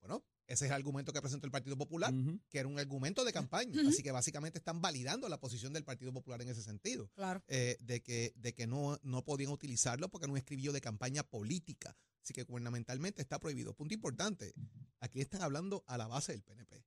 Bueno, 0.01 0.23
ese 0.47 0.65
es 0.65 0.71
el 0.71 0.75
argumento 0.75 1.13
que 1.13 1.21
presentó 1.21 1.45
el 1.45 1.51
Partido 1.51 1.77
Popular, 1.77 2.13
que 2.50 2.59
era 2.59 2.67
un 2.67 2.77
argumento 2.79 3.23
de 3.23 3.31
campaña. 3.33 3.81
Así 3.88 4.03
que 4.03 4.11
básicamente 4.11 4.57
están 4.59 4.81
validando 4.81 5.29
la 5.29 5.39
posición 5.39 5.71
del 5.73 5.83
Partido 5.83 6.11
Popular 6.13 6.41
en 6.41 6.50
ese 6.50 6.61
sentido. 6.61 7.09
Claro. 7.15 7.41
eh, 7.47 7.77
de 7.79 8.01
que, 8.01 8.33
de 8.35 8.53
que 8.53 8.67
no, 8.67 8.97
no 9.03 9.23
podían 9.23 9.51
utilizarlo 9.51 10.09
porque 10.09 10.25
era 10.25 10.31
un 10.31 10.38
escribillo 10.38 10.71
de 10.73 10.81
campaña 10.81 11.23
política. 11.23 11.95
Así 12.23 12.33
que 12.33 12.43
gubernamentalmente 12.43 13.21
está 13.21 13.39
prohibido. 13.39 13.73
Punto 13.73 13.93
importante. 13.95 14.53
Aquí 15.00 15.21
están 15.21 15.41
hablando 15.41 15.83
a 15.88 15.97
la 15.97 16.07
base 16.07 16.33
del 16.33 16.43
PNP. 16.43 16.85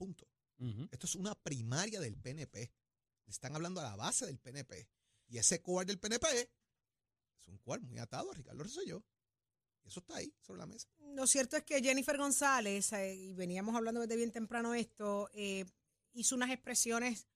Punto. 0.00 0.26
Esto 0.90 1.06
es 1.06 1.14
una 1.14 1.34
primaria 1.34 2.00
del 2.00 2.16
PNP. 2.16 2.58
Le 3.26 3.30
están 3.30 3.54
hablando 3.54 3.82
a 3.82 3.84
la 3.84 3.96
base 3.96 4.24
del 4.24 4.38
PNP. 4.38 4.88
Y 5.28 5.36
ese 5.36 5.60
core 5.60 5.84
del 5.84 5.98
PNP 5.98 6.26
es 7.36 7.48
un 7.48 7.58
core 7.58 7.82
muy 7.82 7.98
atado 7.98 8.30
a 8.30 8.34
Ricardo 8.34 8.62
Rosselló. 8.62 9.04
Y 9.84 9.88
eso 9.88 10.00
está 10.00 10.16
ahí, 10.16 10.34
sobre 10.40 10.60
la 10.60 10.66
mesa. 10.66 10.88
Lo 11.14 11.26
cierto 11.26 11.58
es 11.58 11.64
que 11.64 11.82
Jennifer 11.82 12.16
González, 12.16 12.94
eh, 12.94 13.14
y 13.14 13.34
veníamos 13.34 13.76
hablando 13.76 14.00
desde 14.00 14.16
bien 14.16 14.32
temprano 14.32 14.72
esto, 14.72 15.28
eh, 15.34 15.66
hizo 16.14 16.34
unas 16.34 16.48
expresiones 16.48 17.26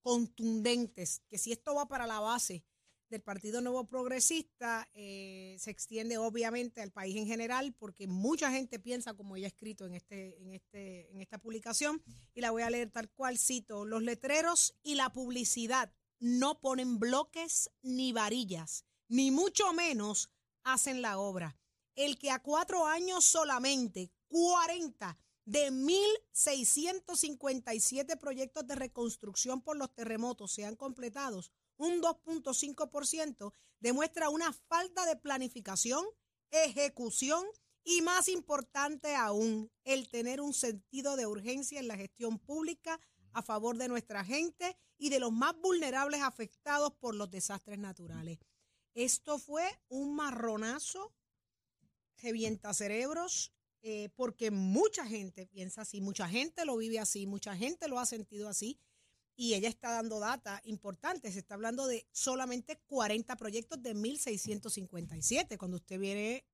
contundentes, 0.00 1.20
que 1.28 1.38
si 1.38 1.50
esto 1.50 1.74
va 1.74 1.88
para 1.88 2.06
la 2.06 2.20
base 2.20 2.64
del 3.08 3.22
Partido 3.22 3.60
Nuevo 3.60 3.86
Progresista, 3.86 4.88
eh, 4.94 5.56
se 5.58 5.70
extiende 5.70 6.18
obviamente 6.18 6.80
al 6.80 6.90
país 6.90 7.16
en 7.16 7.26
general, 7.26 7.74
porque 7.78 8.06
mucha 8.06 8.50
gente 8.50 8.78
piensa 8.78 9.14
como 9.14 9.36
ella 9.36 9.46
ha 9.46 9.48
escrito 9.48 9.86
en, 9.86 9.94
este, 9.94 10.40
en, 10.42 10.52
este, 10.52 11.10
en 11.10 11.20
esta 11.20 11.38
publicación, 11.38 12.02
y 12.34 12.40
la 12.40 12.50
voy 12.50 12.62
a 12.62 12.70
leer 12.70 12.90
tal 12.90 13.10
cual, 13.10 13.38
cito, 13.38 13.84
los 13.84 14.02
letreros 14.02 14.74
y 14.82 14.94
la 14.94 15.12
publicidad 15.12 15.92
no 16.18 16.60
ponen 16.60 16.98
bloques 16.98 17.70
ni 17.82 18.12
varillas, 18.12 18.84
ni 19.08 19.30
mucho 19.30 19.72
menos 19.72 20.30
hacen 20.62 21.02
la 21.02 21.18
obra. 21.18 21.56
El 21.94 22.18
que 22.18 22.30
a 22.30 22.40
cuatro 22.40 22.86
años 22.86 23.24
solamente 23.24 24.10
40 24.28 25.18
de 25.44 25.70
1.657 25.70 28.18
proyectos 28.18 28.66
de 28.66 28.74
reconstrucción 28.74 29.60
por 29.60 29.76
los 29.76 29.94
terremotos 29.94 30.52
sean 30.52 30.74
completados, 30.74 31.52
un 31.84 32.00
2.5%, 32.02 33.52
demuestra 33.80 34.30
una 34.30 34.52
falta 34.52 35.06
de 35.06 35.16
planificación, 35.16 36.04
ejecución 36.50 37.44
y, 37.84 38.02
más 38.02 38.28
importante 38.28 39.14
aún, 39.14 39.70
el 39.84 40.08
tener 40.08 40.40
un 40.40 40.54
sentido 40.54 41.16
de 41.16 41.26
urgencia 41.26 41.78
en 41.78 41.88
la 41.88 41.96
gestión 41.96 42.38
pública 42.38 42.98
a 43.32 43.42
favor 43.42 43.76
de 43.76 43.88
nuestra 43.88 44.24
gente 44.24 44.76
y 44.96 45.10
de 45.10 45.20
los 45.20 45.32
más 45.32 45.54
vulnerables 45.60 46.22
afectados 46.22 46.92
por 46.94 47.14
los 47.14 47.30
desastres 47.30 47.78
naturales. 47.78 48.38
Esto 48.94 49.38
fue 49.38 49.64
un 49.88 50.14
marronazo, 50.14 51.12
revienta 52.18 52.72
cerebros, 52.72 53.52
eh, 53.82 54.08
porque 54.14 54.50
mucha 54.50 55.04
gente 55.04 55.46
piensa 55.46 55.82
así, 55.82 56.00
mucha 56.00 56.28
gente 56.28 56.64
lo 56.64 56.76
vive 56.76 56.98
así, 57.00 57.26
mucha 57.26 57.54
gente 57.54 57.88
lo 57.88 57.98
ha 57.98 58.06
sentido 58.06 58.48
así, 58.48 58.78
y 59.36 59.54
ella 59.54 59.68
está 59.68 59.90
dando 59.90 60.20
data 60.20 60.60
importante. 60.64 61.32
Se 61.32 61.40
está 61.40 61.54
hablando 61.54 61.86
de 61.86 62.06
solamente 62.12 62.78
40 62.86 63.36
proyectos 63.36 63.82
de 63.82 63.94
1.657. 63.94 65.58
Cuando 65.58 65.76
usted 65.76 65.98
viene 65.98 66.44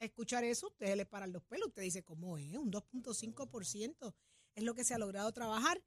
a 0.00 0.04
escuchar 0.04 0.44
eso, 0.44 0.68
usted 0.68 0.96
le 0.96 1.06
paran 1.06 1.32
los 1.32 1.42
pelos. 1.44 1.68
Usted 1.68 1.82
dice, 1.82 2.02
¿cómo 2.02 2.38
es? 2.38 2.56
Un 2.56 2.72
2.5% 2.72 4.14
es 4.54 4.64
lo 4.64 4.74
que 4.74 4.84
se 4.84 4.94
ha 4.94 4.98
logrado 4.98 5.32
trabajar. 5.32 5.82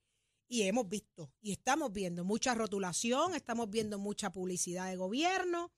Y 0.50 0.62
hemos 0.64 0.88
visto, 0.88 1.34
y 1.42 1.52
estamos 1.52 1.92
viendo 1.92 2.24
mucha 2.24 2.56
rotulación, 2.56 3.36
estamos 3.36 3.70
viendo 3.70 4.00
mucha 4.00 4.32
publicidad 4.32 4.88
de 4.88 4.96
gobierno, 4.96 5.74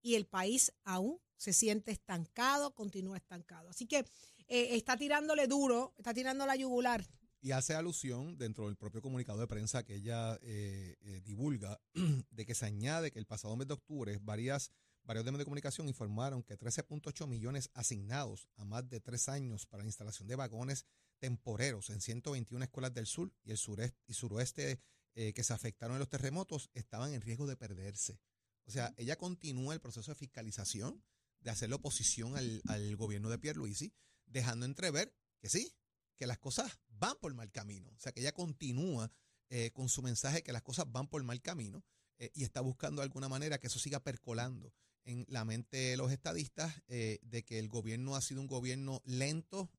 y 0.00 0.14
el 0.14 0.26
país 0.26 0.72
aún 0.84 1.20
se 1.36 1.52
siente 1.52 1.90
estancado, 1.90 2.72
continúa 2.72 3.16
estancado. 3.16 3.68
Así 3.70 3.86
que 3.86 4.04
eh, 4.46 4.76
está 4.76 4.96
tirándole 4.96 5.48
duro, 5.48 5.92
está 5.98 6.14
tirando 6.14 6.46
la 6.46 6.54
yugular. 6.54 7.04
Y 7.44 7.50
hace 7.50 7.74
alusión 7.74 8.38
dentro 8.38 8.66
del 8.66 8.76
propio 8.76 9.02
comunicado 9.02 9.40
de 9.40 9.48
prensa 9.48 9.82
que 9.82 9.96
ella 9.96 10.38
eh, 10.42 10.96
eh, 11.00 11.20
divulga 11.24 11.80
de 12.30 12.46
que 12.46 12.54
se 12.54 12.66
añade 12.66 13.10
que 13.10 13.18
el 13.18 13.26
pasado 13.26 13.56
mes 13.56 13.66
de 13.66 13.74
octubre 13.74 14.16
varias, 14.22 14.70
varios 15.02 15.24
medios 15.24 15.40
de 15.40 15.44
comunicación 15.46 15.88
informaron 15.88 16.44
que 16.44 16.56
13.8 16.56 17.26
millones 17.26 17.68
asignados 17.74 18.48
a 18.54 18.64
más 18.64 18.88
de 18.88 19.00
tres 19.00 19.28
años 19.28 19.66
para 19.66 19.82
la 19.82 19.88
instalación 19.88 20.28
de 20.28 20.36
vagones 20.36 20.86
temporeros 21.18 21.90
en 21.90 22.00
121 22.00 22.64
escuelas 22.64 22.94
del 22.94 23.06
sur 23.06 23.32
y 23.42 23.50
el 23.50 23.58
sureste 23.58 23.98
y 24.06 24.14
suroeste 24.14 24.80
eh, 25.16 25.32
que 25.32 25.42
se 25.42 25.52
afectaron 25.52 25.96
en 25.96 26.00
los 26.00 26.08
terremotos 26.08 26.70
estaban 26.74 27.12
en 27.12 27.22
riesgo 27.22 27.48
de 27.48 27.56
perderse. 27.56 28.20
O 28.66 28.70
sea, 28.70 28.94
ella 28.96 29.16
continúa 29.16 29.74
el 29.74 29.80
proceso 29.80 30.12
de 30.12 30.14
fiscalización, 30.14 31.02
de 31.40 31.50
hacerle 31.50 31.74
oposición 31.74 32.36
al, 32.36 32.62
al 32.68 32.94
gobierno 32.94 33.30
de 33.30 33.38
Pierluisi, 33.38 33.92
dejando 34.26 34.64
entrever 34.64 35.12
que 35.40 35.48
sí, 35.48 35.74
que 36.16 36.26
las 36.26 36.38
cosas 36.38 36.78
van 36.88 37.16
por 37.20 37.34
mal 37.34 37.50
camino. 37.50 37.90
O 37.96 38.00
sea, 38.00 38.12
que 38.12 38.20
ella 38.20 38.32
continúa 38.32 39.10
eh, 39.48 39.70
con 39.72 39.88
su 39.88 40.02
mensaje 40.02 40.42
que 40.42 40.52
las 40.52 40.62
cosas 40.62 40.90
van 40.90 41.08
por 41.08 41.22
mal 41.24 41.40
camino 41.42 41.84
eh, 42.18 42.30
y 42.34 42.44
está 42.44 42.60
buscando 42.60 43.00
de 43.02 43.04
alguna 43.04 43.28
manera 43.28 43.58
que 43.58 43.66
eso 43.66 43.78
siga 43.78 44.00
percolando 44.02 44.72
en 45.04 45.26
la 45.28 45.44
mente 45.44 45.76
de 45.76 45.96
los 45.96 46.12
estadistas 46.12 46.72
eh, 46.88 47.18
de 47.22 47.42
que 47.44 47.58
el 47.58 47.68
gobierno 47.68 48.14
ha 48.14 48.20
sido 48.20 48.40
un 48.40 48.46
gobierno 48.46 49.02
lento, 49.04 49.70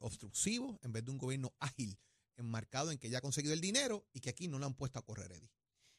obstructivo, 0.00 0.78
en 0.82 0.92
vez 0.92 1.04
de 1.04 1.10
un 1.12 1.18
gobierno 1.18 1.54
ágil, 1.60 1.98
enmarcado 2.36 2.90
en 2.90 2.98
que 2.98 3.06
ella 3.06 3.18
ha 3.18 3.22
conseguido 3.22 3.54
el 3.54 3.60
dinero 3.60 4.04
y 4.12 4.20
que 4.20 4.30
aquí 4.30 4.48
no 4.48 4.58
lo 4.58 4.66
han 4.66 4.74
puesto 4.74 4.98
a 4.98 5.04
correr, 5.04 5.32
Eddie. 5.32 5.50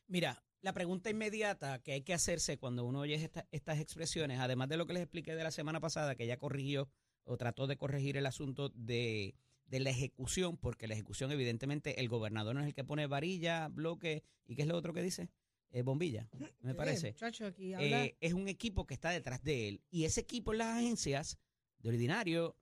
Mira, 0.07 0.43
la 0.61 0.73
pregunta 0.73 1.09
inmediata 1.09 1.81
que 1.81 1.93
hay 1.93 2.01
que 2.03 2.13
hacerse 2.13 2.57
cuando 2.57 2.85
uno 2.85 2.99
oye 3.01 3.15
esta- 3.15 3.47
estas 3.51 3.79
expresiones, 3.79 4.39
además 4.39 4.69
de 4.69 4.77
lo 4.77 4.85
que 4.85 4.93
les 4.93 5.03
expliqué 5.03 5.35
de 5.35 5.43
la 5.43 5.51
semana 5.51 5.79
pasada, 5.79 6.15
que 6.15 6.23
ella 6.25 6.37
corrigió 6.37 6.89
o 7.23 7.37
trató 7.37 7.67
de 7.67 7.77
corregir 7.77 8.17
el 8.17 8.25
asunto 8.25 8.69
de, 8.69 9.35
de 9.67 9.79
la 9.79 9.89
ejecución, 9.89 10.57
porque 10.57 10.87
la 10.87 10.93
ejecución, 10.93 11.31
evidentemente, 11.31 11.99
el 11.99 12.07
gobernador 12.09 12.55
no 12.55 12.61
es 12.61 12.67
el 12.67 12.73
que 12.73 12.83
pone 12.83 13.05
varilla, 13.07 13.67
bloque, 13.67 14.23
¿y 14.45 14.55
qué 14.55 14.61
es 14.63 14.67
lo 14.67 14.77
otro 14.77 14.93
que 14.93 15.01
dice? 15.01 15.29
Eh, 15.71 15.81
bombilla, 15.81 16.29
me 16.61 16.73
parece. 16.73 17.09
Eh, 17.09 17.45
aquí 17.45 17.73
habla- 17.73 18.05
Eh, 18.05 18.17
es 18.21 18.33
un 18.33 18.47
equipo 18.47 18.87
que 18.87 18.93
está 18.93 19.09
detrás 19.09 19.43
de 19.43 19.67
él. 19.67 19.81
Y 19.89 20.05
ese 20.05 20.21
equipo 20.21 20.53
en 20.53 20.59
las 20.59 20.77
agencias, 20.77 21.37
de 21.79 21.89
ordinario, 21.89 22.55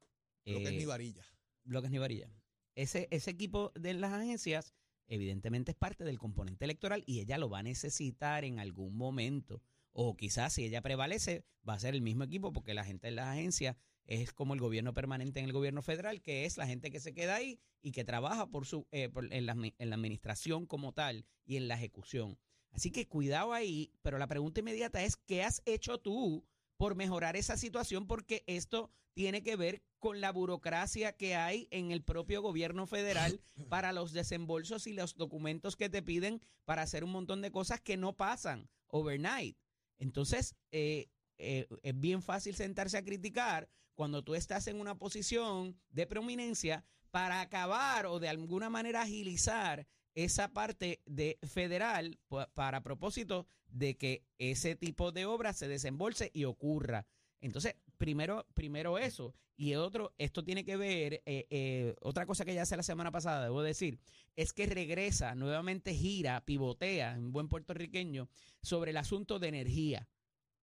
Lo 0.45 0.57
que 0.59 0.63
es 0.65 0.69
eh, 0.71 0.77
mi 0.77 0.85
varilla. 0.85 1.23
bloques 1.63 1.91
ni 1.91 1.99
varilla. 1.99 2.29
Ese, 2.73 3.07
ese 3.11 3.29
equipo 3.31 3.71
de 3.75 3.93
las 3.93 4.11
agencias, 4.11 4.73
evidentemente 5.07 5.71
es 5.71 5.77
parte 5.77 6.03
del 6.03 6.17
componente 6.17 6.65
electoral 6.65 7.03
y 7.05 7.19
ella 7.19 7.37
lo 7.37 7.49
va 7.49 7.59
a 7.59 7.63
necesitar 7.63 8.43
en 8.43 8.59
algún 8.59 8.95
momento. 8.97 9.61
O 9.91 10.17
quizás 10.17 10.53
si 10.53 10.65
ella 10.65 10.81
prevalece, 10.81 11.45
va 11.67 11.75
a 11.75 11.79
ser 11.79 11.93
el 11.95 12.01
mismo 12.01 12.23
equipo 12.23 12.51
porque 12.51 12.73
la 12.73 12.83
gente 12.83 13.07
de 13.07 13.11
las 13.11 13.27
agencias 13.27 13.77
es 14.05 14.33
como 14.33 14.53
el 14.53 14.59
gobierno 14.59 14.93
permanente 14.93 15.39
en 15.39 15.45
el 15.45 15.53
gobierno 15.53 15.81
federal, 15.81 16.21
que 16.21 16.45
es 16.45 16.57
la 16.57 16.67
gente 16.67 16.91
que 16.91 16.99
se 16.99 17.13
queda 17.13 17.35
ahí 17.35 17.59
y 17.81 17.91
que 17.91 18.03
trabaja 18.03 18.47
por 18.47 18.65
su, 18.65 18.87
eh, 18.91 19.09
por- 19.09 19.31
en, 19.33 19.45
la, 19.45 19.53
en 19.53 19.89
la 19.89 19.95
administración 19.95 20.65
como 20.65 20.91
tal 20.93 21.25
y 21.45 21.57
en 21.57 21.67
la 21.67 21.75
ejecución. 21.75 22.37
Así 22.71 22.91
que 22.91 23.07
cuidado 23.07 23.53
ahí, 23.53 23.91
pero 24.01 24.17
la 24.17 24.27
pregunta 24.27 24.59
inmediata 24.59 25.03
es, 25.03 25.15
¿qué 25.15 25.43
has 25.43 25.61
hecho 25.65 25.99
tú 25.99 26.45
por 26.77 26.95
mejorar 26.95 27.35
esa 27.37 27.55
situación? 27.57 28.05
Porque 28.05 28.43
esto 28.47 28.91
tiene 29.13 29.41
que 29.43 29.55
ver 29.55 29.81
con 29.99 30.19
la 30.19 30.31
burocracia 30.31 31.13
que 31.13 31.35
hay 31.35 31.69
en 31.71 31.91
el 31.91 32.03
propio 32.03 32.41
gobierno 32.41 32.85
federal 32.85 33.39
para 33.69 33.93
los 33.93 34.11
desembolsos 34.11 34.87
y 34.87 34.93
los 34.93 35.15
documentos 35.15 35.77
que 35.77 35.89
te 35.89 36.03
piden 36.03 36.41
para 36.65 36.81
hacer 36.81 37.03
un 37.05 37.11
montón 37.11 37.41
de 37.41 37.49
cosas 37.51 37.79
que 37.79 37.95
no 37.95 38.17
pasan 38.17 38.69
overnight. 38.87 39.57
Entonces, 39.97 40.55
eh, 40.71 41.07
eh, 41.37 41.67
es 41.81 41.99
bien 41.99 42.21
fácil 42.21 42.55
sentarse 42.55 42.97
a 42.97 43.03
criticar 43.05 43.69
cuando 43.95 44.23
tú 44.23 44.35
estás 44.35 44.67
en 44.67 44.79
una 44.79 44.97
posición 44.97 45.79
de 45.89 46.05
prominencia 46.05 46.83
para 47.11 47.41
acabar 47.41 48.05
o 48.05 48.19
de 48.19 48.29
alguna 48.29 48.69
manera 48.69 49.01
agilizar 49.03 49.87
esa 50.13 50.53
parte 50.53 51.01
de 51.05 51.39
federal 51.43 52.19
pa- 52.27 52.47
para 52.53 52.83
propósito 52.83 53.47
de 53.67 53.97
que 53.97 54.25
ese 54.37 54.75
tipo 54.75 55.11
de 55.11 55.25
obra 55.25 55.53
se 55.53 55.67
desembolse 55.67 56.29
y 56.33 56.43
ocurra. 56.45 57.05
Entonces, 57.41 57.75
primero, 57.97 58.45
primero 58.53 58.97
eso. 58.97 59.33
Y 59.57 59.75
otro, 59.75 60.13
esto 60.17 60.43
tiene 60.43 60.65
que 60.65 60.75
ver, 60.75 61.21
eh, 61.25 61.47
eh, 61.49 61.95
otra 62.01 62.25
cosa 62.25 62.43
que 62.43 62.53
ya 62.53 62.63
hace 62.63 62.75
la 62.75 62.83
semana 62.83 63.11
pasada, 63.11 63.43
debo 63.43 63.61
decir, 63.63 63.99
es 64.35 64.51
que 64.51 64.65
regresa, 64.65 65.33
nuevamente 65.35 65.93
gira, 65.93 66.43
pivotea 66.43 67.13
en 67.13 67.31
buen 67.31 67.47
puertorriqueño 67.47 68.27
sobre 68.61 68.91
el 68.91 68.97
asunto 68.97 69.39
de 69.39 69.47
energía. 69.47 70.09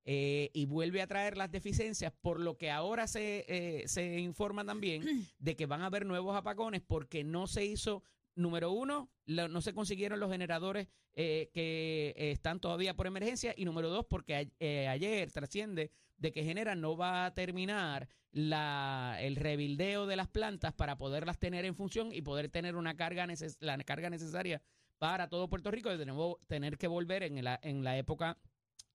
Eh, 0.05 0.51
y 0.53 0.67
vuelve 0.67 1.01
a 1.03 1.07
traer 1.07 1.37
las 1.37 1.51
deficiencias, 1.51 2.12
por 2.21 2.41
lo 2.41 2.57
que 2.59 2.71
ahora 2.71 3.07
se, 3.07 3.45
eh, 3.49 3.87
se 3.88 4.19
informa 4.21 4.65
también 4.65 5.03
de 5.38 5.57
que 5.57 5.67
van 5.67 5.83
a 5.83 5.87
haber 5.87 6.07
nuevos 6.07 6.37
apagones 6.37 6.83
porque 6.87 7.25
no 7.25 7.47
se 7.47 7.65
hizo 7.65 8.03
número 8.35 8.71
uno, 8.73 9.11
lo- 9.27 9.49
no 9.49 9.61
se 9.61 9.75
consiguieron 9.75 10.19
los 10.19 10.31
generadores 10.33 10.88
eh, 11.15 11.51
que 11.53 12.15
eh, 12.17 12.31
están 12.33 12.61
todavía 12.61 12.95
por 12.95 13.07
emergencia. 13.07 13.53
Y 13.57 13.65
número 13.67 13.91
dos, 13.91 14.07
porque 14.09 14.35
a- 14.35 14.47
eh, 14.61 14.88
ayer 14.88 15.31
trasciende 15.31 15.91
de 16.17 16.33
que 16.33 16.43
Genera 16.45 16.75
no 16.75 16.97
va 16.97 17.27
a 17.27 17.35
terminar 17.35 18.09
la, 18.31 19.19
el 19.21 19.37
rebildeo 19.37 20.07
de 20.07 20.17
las 20.17 20.29
plantas 20.29 20.73
para 20.73 20.97
poderlas 20.97 21.38
tener 21.38 21.65
en 21.67 21.75
función 21.75 22.12
y 22.12 22.23
poder 22.23 22.49
tener 22.49 22.77
una 22.77 22.97
carga 22.97 23.27
neces- 23.27 23.57
la 23.61 23.77
carga 23.85 24.09
necesaria 24.09 24.62
para 24.99 25.29
todo 25.29 25.49
Puerto 25.49 25.71
Rico 25.71 25.97
de 25.97 26.07
nuevo 26.07 26.41
tener 26.47 26.79
que 26.79 26.87
volver 26.87 27.23
en 27.25 27.43
la, 27.45 27.61
en 27.62 27.85
la 27.85 27.99
época 27.99 28.38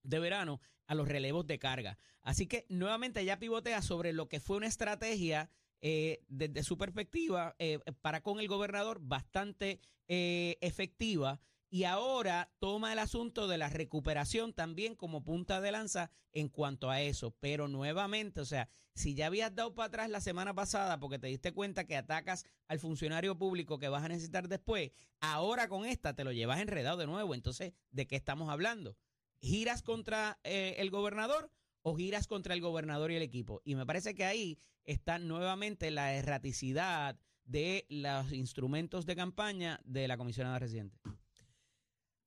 de 0.08 0.20
verano 0.20 0.60
a 0.88 0.96
los 0.96 1.08
relevos 1.08 1.46
de 1.46 1.60
carga. 1.60 1.98
Así 2.22 2.48
que 2.48 2.66
nuevamente 2.70 3.24
ya 3.24 3.40
pivotea 3.40 3.82
sobre 3.82 4.14
lo 4.14 4.28
que 4.28 4.40
fue 4.40 4.58
una 4.58 4.68
estrategia 4.68 5.50
eh, 5.82 6.24
desde 6.28 6.64
su 6.64 6.78
perspectiva 6.78 7.56
eh, 7.60 7.80
para 8.02 8.22
con 8.22 8.40
el 8.40 8.48
gobernador 8.48 9.00
bastante 9.02 9.80
eh, 10.08 10.58
efectiva 10.62 11.40
y 11.70 11.84
ahora 11.84 12.50
toma 12.60 12.94
el 12.94 13.00
asunto 13.00 13.48
de 13.48 13.58
la 13.58 13.70
recuperación 13.70 14.54
también 14.54 14.96
como 14.96 15.24
punta 15.24 15.60
de 15.62 15.72
lanza 15.72 16.10
en 16.32 16.48
cuanto 16.48 16.90
a 16.90 17.02
eso. 17.02 17.36
Pero 17.40 17.68
nuevamente, 17.68 18.40
o 18.40 18.46
sea, 18.46 18.70
si 18.96 19.14
ya 19.14 19.28
habías 19.28 19.54
dado 19.54 19.76
para 19.76 19.88
atrás 19.88 20.10
la 20.10 20.22
semana 20.22 20.56
pasada 20.56 21.00
porque 21.00 21.20
te 21.20 21.28
diste 21.28 21.54
cuenta 21.54 21.86
que 21.86 21.98
atacas 21.98 22.46
al 22.68 22.80
funcionario 22.80 23.38
público 23.38 23.78
que 23.78 23.90
vas 23.90 24.04
a 24.04 24.08
necesitar 24.08 24.48
después, 24.48 24.92
ahora 25.20 25.68
con 25.68 25.86
esta 25.86 26.16
te 26.16 26.24
lo 26.24 26.32
llevas 26.32 26.62
enredado 26.62 26.98
de 26.98 27.06
nuevo. 27.06 27.36
Entonces, 27.36 27.74
¿de 27.92 28.08
qué 28.08 28.16
estamos 28.16 28.50
hablando? 28.50 28.96
¿Giras 29.42 29.82
contra 29.84 30.40
eh, 30.44 30.76
el 30.80 30.90
gobernador 30.90 31.52
o 31.84 31.96
giras 31.96 32.28
contra 32.28 32.54
el 32.54 32.62
gobernador 32.62 33.12
y 33.12 33.16
el 33.16 33.22
equipo? 33.22 33.62
Y 33.64 33.76
me 33.76 33.86
parece 33.86 34.16
que 34.16 34.26
ahí 34.26 34.60
está 34.84 35.20
nuevamente 35.20 35.92
la 35.92 36.14
erraticidad 36.14 37.20
de 37.46 37.86
los 37.90 38.32
instrumentos 38.34 39.06
de 39.06 39.16
campaña 39.16 39.80
de 39.86 40.08
la 40.08 40.18
comisionada 40.18 40.60
residente. 40.60 40.98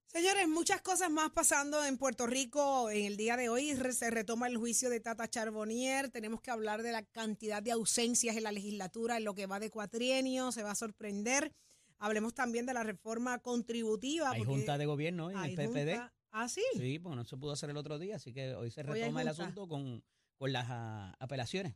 Señores, 0.07 0.47
muchas 0.49 0.81
cosas 0.81 1.09
más 1.09 1.29
pasando 1.31 1.85
en 1.85 1.97
Puerto 1.97 2.27
Rico 2.27 2.89
en 2.89 3.05
el 3.05 3.15
día 3.15 3.37
de 3.37 3.47
hoy. 3.47 3.73
Se 3.93 4.09
retoma 4.09 4.47
el 4.47 4.57
juicio 4.57 4.89
de 4.89 4.99
Tata 4.99 5.29
Charbonnier. 5.29 6.09
Tenemos 6.09 6.41
que 6.41 6.51
hablar 6.51 6.83
de 6.83 6.91
la 6.91 7.03
cantidad 7.03 7.63
de 7.63 7.71
ausencias 7.71 8.35
en 8.35 8.43
la 8.43 8.51
legislatura 8.51 9.17
en 9.17 9.23
lo 9.23 9.33
que 9.35 9.45
va 9.45 9.59
de 9.61 9.69
cuatrienio. 9.69 10.51
Se 10.51 10.63
va 10.63 10.71
a 10.71 10.75
sorprender. 10.75 11.53
Hablemos 11.97 12.33
también 12.33 12.65
de 12.65 12.73
la 12.73 12.83
reforma 12.83 13.39
contributiva. 13.39 14.31
Hay 14.31 14.43
junta 14.43 14.77
de 14.77 14.85
gobierno 14.85 15.29
en 15.31 15.37
el 15.37 15.55
PPD. 15.55 15.91
junta- 15.95 16.13
Ah, 16.31 16.47
sí. 16.49 16.63
Sí, 16.77 16.99
porque 16.99 17.15
no 17.17 17.25
se 17.25 17.37
pudo 17.37 17.51
hacer 17.51 17.69
el 17.69 17.77
otro 17.77 17.99
día, 17.99 18.15
así 18.15 18.33
que 18.33 18.55
hoy 18.55 18.71
se 18.71 18.81
Hoy 18.81 18.87
retoma 18.87 19.21
el 19.21 19.27
junta. 19.29 19.43
asunto 19.43 19.67
con, 19.67 20.03
con 20.37 20.51
las 20.53 20.65
ah, 20.69 21.15
apelaciones. 21.19 21.75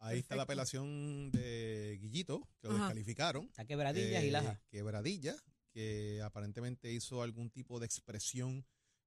Ahí 0.00 0.18
está 0.18 0.34
la 0.36 0.44
Perfecto. 0.44 0.62
apelación 0.62 1.30
de 1.30 1.98
Guillito, 2.00 2.48
que 2.60 2.68
lo 2.68 2.74
Ajá. 2.74 2.84
descalificaron. 2.86 3.46
Está 3.46 3.64
quebradillas 3.64 4.22
y 4.24 4.28
Eh, 4.28 4.30
laja. 4.32 4.60
Quebradilla, 4.68 5.36
que 5.72 6.20
aparentemente 6.22 6.92
hizo 6.92 7.22
algún 7.22 7.50
tipo 7.50 7.78
de 7.80 7.86
expresión 7.86 8.66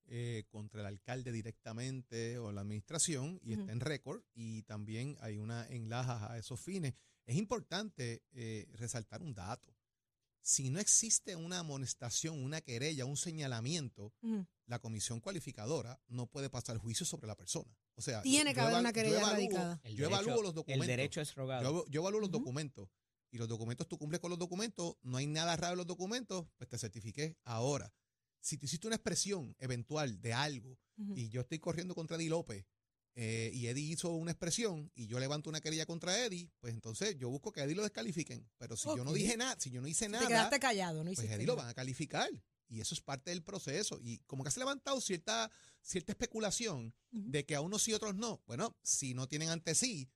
eh, 0.10 0.46
contra 0.48 0.80
el 0.80 0.88
alcalde 0.88 1.34
directamente 1.34 2.38
o 2.40 2.52
la 2.54 2.62
administración 2.62 3.40
y 3.44 3.52
Ujú. 3.54 3.62
está 3.62 3.74
en 3.74 3.80
récord 3.82 4.24
y 4.34 4.64
también 4.64 5.18
hay 5.20 5.38
una 5.38 5.68
en 5.68 5.90
Lajas 5.90 6.24
a 6.32 6.38
esos 6.38 6.62
fines. 6.62 6.94
Es 7.26 7.36
importante 7.36 8.24
eh, 8.32 8.68
resaltar 8.76 9.22
un 9.22 9.34
dato. 9.34 9.76
Si 10.48 10.70
no 10.70 10.80
existe 10.80 11.36
una 11.36 11.60
amonestación, 11.60 12.42
una 12.42 12.62
querella, 12.62 13.04
un 13.04 13.18
señalamiento, 13.18 14.14
la 14.66 14.80
comisión 14.80 15.20
cualificadora 15.20 16.00
no 16.08 16.28
puede 16.28 16.50
pasar 16.50 16.78
juicio 16.78 17.06
sobre 17.06 17.28
la 17.28 17.36
persona. 17.36 17.70
O 17.96 18.02
sea, 18.02 18.22
Tiene 18.22 18.52
yo- 18.52 18.56
que 18.56 18.62
yo 18.62 18.68
haber 18.68 18.80
una 18.80 18.90
yo 18.90 18.94
querella 18.94 19.20
evalúo- 19.20 19.32
radicada. 19.34 19.82
El 19.84 19.96
yo 19.98 20.06
derecho- 20.08 20.22
evalúo 20.24 20.42
los 20.44 20.54
documentos. 20.54 20.84
El 20.86 20.88
derecho 20.88 21.20
es 21.20 21.36
rogado. 21.36 21.64
Yo, 21.64 21.86
yo 21.90 22.00
evalúo 22.02 22.22
los 22.22 22.32
documentos 22.32 22.88
y 23.30 23.38
los 23.38 23.50
documentos, 23.50 23.90
tú 23.90 23.98
cumples 23.98 24.22
con 24.22 24.30
los 24.30 24.40
documentos, 24.40 24.96
no 25.02 25.18
hay 25.18 25.28
nada 25.28 25.58
raro 25.58 25.74
en 25.74 25.78
los 25.80 25.88
documentos, 25.88 26.46
pues 26.58 26.70
te 26.70 26.78
certifiqué. 26.78 27.36
Ahora, 27.44 27.94
si 28.40 28.58
tú 28.58 28.68
hiciste 28.68 28.88
una 28.88 28.96
expresión 28.96 29.54
eventual 29.60 30.22
de 30.22 30.32
algo 30.32 30.78
y 31.14 31.28
yo 31.28 31.42
estoy 31.42 31.60
corriendo 31.60 31.94
contra 31.94 32.16
Eddie 32.16 32.30
López 32.30 32.66
eh, 33.20 33.50
y 33.52 33.66
Eddie 33.66 33.94
hizo 33.94 34.12
una 34.12 34.30
expresión 34.30 34.92
y 34.94 35.08
yo 35.08 35.20
levanto 35.20 35.50
una 35.50 35.60
querella 35.60 35.88
contra 35.88 36.24
Eddie, 36.24 36.52
pues 36.60 36.76
entonces 36.76 37.18
yo 37.18 37.30
busco 37.30 37.52
que 37.52 37.62
Eddie 37.62 37.74
lo 37.74 37.82
descalifiquen. 37.82 38.48
Pero 38.60 38.78
si 38.78 38.90
yo 38.90 39.04
no 39.04 39.12
dije 39.12 39.36
nada, 39.36 39.56
si 39.60 39.72
yo 39.72 39.82
no 39.82 39.88
hice 39.88 40.06
Te 40.06 40.12
nada, 40.12 40.28
quedaste 40.28 40.60
callado, 40.60 41.04
¿no? 41.04 41.12
pues 41.12 41.28
Eddie 41.28 41.48
lo 41.48 41.56
van 41.56 41.68
a 41.68 41.74
calificar. 41.74 42.30
Y 42.70 42.80
eso 42.80 42.94
es 42.94 43.02
parte 43.02 43.32
del 43.32 43.42
proceso. 43.42 43.98
Y 44.00 44.20
como 44.28 44.44
que 44.44 44.50
has 44.50 44.58
levantado 44.58 45.02
cierta, 45.02 45.50
cierta 45.82 46.12
especulación 46.12 46.94
de 47.10 47.44
que 47.44 47.56
a 47.56 47.62
unos 47.62 47.82
sí 47.82 47.90
y 47.90 47.94
otros 47.96 48.14
no. 48.14 48.44
Bueno, 48.46 48.78
si 48.84 49.16
no 49.16 49.28
tienen 49.28 49.50
ante 49.50 49.74
sí 49.74 50.12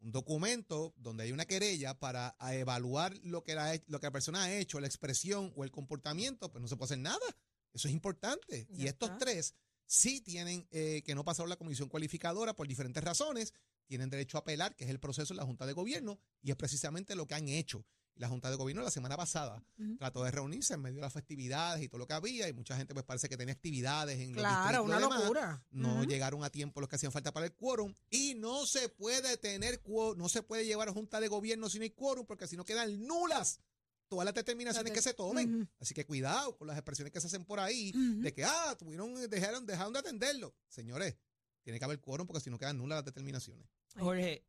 un 0.00 0.12
documento 0.12 0.94
donde 0.96 1.24
hay 1.24 1.32
una 1.32 1.44
querella 1.44 1.98
para 1.98 2.36
a 2.38 2.54
evaluar 2.54 3.14
lo 3.22 3.44
que, 3.44 3.54
la, 3.54 3.78
lo 3.86 4.00
que 4.00 4.06
la 4.06 4.12
persona 4.12 4.44
ha 4.44 4.54
hecho, 4.54 4.80
la 4.80 4.86
expresión 4.86 5.52
o 5.56 5.64
el 5.64 5.70
comportamiento, 5.70 6.50
pues 6.50 6.62
no 6.62 6.68
se 6.68 6.76
puede 6.76 6.86
hacer 6.86 6.98
nada. 7.00 7.36
Eso 7.74 7.88
es 7.88 7.92
importante. 7.92 8.66
y 8.70 8.86
estos 8.86 9.10
está. 9.10 9.18
tres 9.18 9.54
sí 9.86 10.20
tienen 10.20 10.66
eh, 10.70 11.02
que 11.04 11.14
no 11.14 11.24
pasaron 11.24 11.48
la 11.48 11.56
comisión 11.56 11.88
cualificadora 11.88 12.54
por 12.54 12.66
diferentes 12.68 13.02
razones, 13.02 13.52
tienen 13.86 14.10
derecho 14.10 14.36
a 14.38 14.40
apelar, 14.40 14.74
que 14.74 14.84
es 14.84 14.90
el 14.90 14.98
proceso 15.00 15.32
de 15.34 15.38
la 15.38 15.44
Junta 15.46 15.64
de 15.66 15.72
Gobierno, 15.72 16.18
y 16.42 16.50
es 16.50 16.56
precisamente 16.56 17.14
lo 17.14 17.26
que 17.26 17.34
han 17.34 17.48
hecho. 17.48 17.84
La 18.16 18.28
Junta 18.28 18.48
de 18.48 18.56
Gobierno 18.56 18.82
la 18.82 18.90
semana 18.90 19.14
pasada 19.14 19.62
trató 19.98 20.24
de 20.24 20.30
reunirse 20.30 20.72
en 20.72 20.80
medio 20.80 20.96
de 20.96 21.02
las 21.02 21.12
festividades 21.12 21.84
y 21.84 21.88
todo 21.88 21.98
lo 21.98 22.06
que 22.06 22.14
había, 22.14 22.48
y 22.48 22.52
mucha 22.54 22.74
gente 22.74 22.94
pues 22.94 23.04
parece 23.04 23.28
que 23.28 23.36
tenía 23.36 23.52
actividades 23.52 24.18
en 24.18 24.32
los 24.32 24.40
Claro, 24.42 24.82
y 24.84 24.86
una 24.86 24.98
demás. 24.98 25.20
locura. 25.20 25.62
No 25.70 26.02
llegaron 26.02 26.42
a 26.42 26.48
tiempo 26.50 26.80
los 26.80 26.88
que 26.88 26.96
hacían 26.96 27.12
falta 27.12 27.30
para 27.32 27.44
el 27.44 27.52
quórum 27.54 27.94
y 28.08 28.34
no 28.34 28.64
se 28.64 28.88
puede 28.88 29.36
tener 29.36 29.82
quórum, 29.82 30.16
no 30.18 30.30
se 30.30 30.42
puede 30.42 30.64
llevar 30.64 30.88
a 30.88 30.92
junta 30.94 31.20
de 31.20 31.28
gobierno 31.28 31.68
si 31.68 31.76
no 31.78 31.82
hay 31.84 31.90
quórum 31.90 32.24
porque 32.24 32.46
si 32.48 32.56
no 32.56 32.64
quedan 32.64 33.06
nulas 33.06 33.60
todas 34.08 34.24
las 34.24 34.34
determinaciones 34.34 34.92
que 34.92 35.02
se 35.02 35.14
tomen. 35.14 35.68
Así 35.78 35.94
que 35.94 36.04
cuidado 36.04 36.56
con 36.56 36.68
las 36.68 36.76
expresiones 36.76 37.12
que 37.12 37.20
se 37.20 37.26
hacen 37.26 37.44
por 37.44 37.60
ahí 37.60 37.92
de 37.92 38.32
que, 38.32 38.44
ah, 38.44 38.76
tuvieron, 38.78 39.14
dejaron, 39.28 39.66
dejaron 39.66 39.92
de 39.92 39.98
atenderlo. 39.98 40.54
Señores, 40.68 41.16
tiene 41.62 41.78
que 41.78 41.84
haber 41.84 42.00
quórum 42.00 42.26
porque 42.26 42.40
si 42.40 42.50
no 42.50 42.58
quedan 42.58 42.78
nulas 42.78 42.98
las 42.98 43.04
determinaciones. 43.04 43.66
Jorge, 43.98 44.44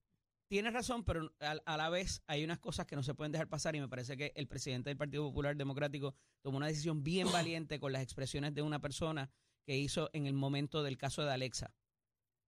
tienes 0.47 0.73
razón, 0.73 1.03
pero 1.03 1.33
a, 1.39 1.51
a 1.65 1.77
la 1.77 1.89
vez 1.89 2.21
hay 2.27 2.43
unas 2.43 2.59
cosas 2.59 2.85
que 2.85 2.95
no 2.95 3.03
se 3.03 3.13
pueden 3.13 3.31
dejar 3.31 3.47
pasar 3.47 3.75
y 3.75 3.79
me 3.79 3.89
parece 3.89 4.17
que 4.17 4.33
el 4.35 4.47
presidente 4.47 4.89
del 4.89 4.97
Partido 4.97 5.23
Popular 5.27 5.55
Democrático 5.55 6.15
tomó 6.41 6.57
una 6.57 6.67
decisión 6.67 7.03
bien 7.03 7.27
valiente 7.31 7.79
con 7.79 7.91
las 7.91 8.03
expresiones 8.03 8.53
de 8.53 8.61
una 8.61 8.79
persona 8.79 9.31
que 9.65 9.77
hizo 9.77 10.09
en 10.13 10.27
el 10.27 10.33
momento 10.33 10.83
del 10.83 10.97
caso 10.97 11.23
de 11.23 11.31
Alexa. 11.31 11.73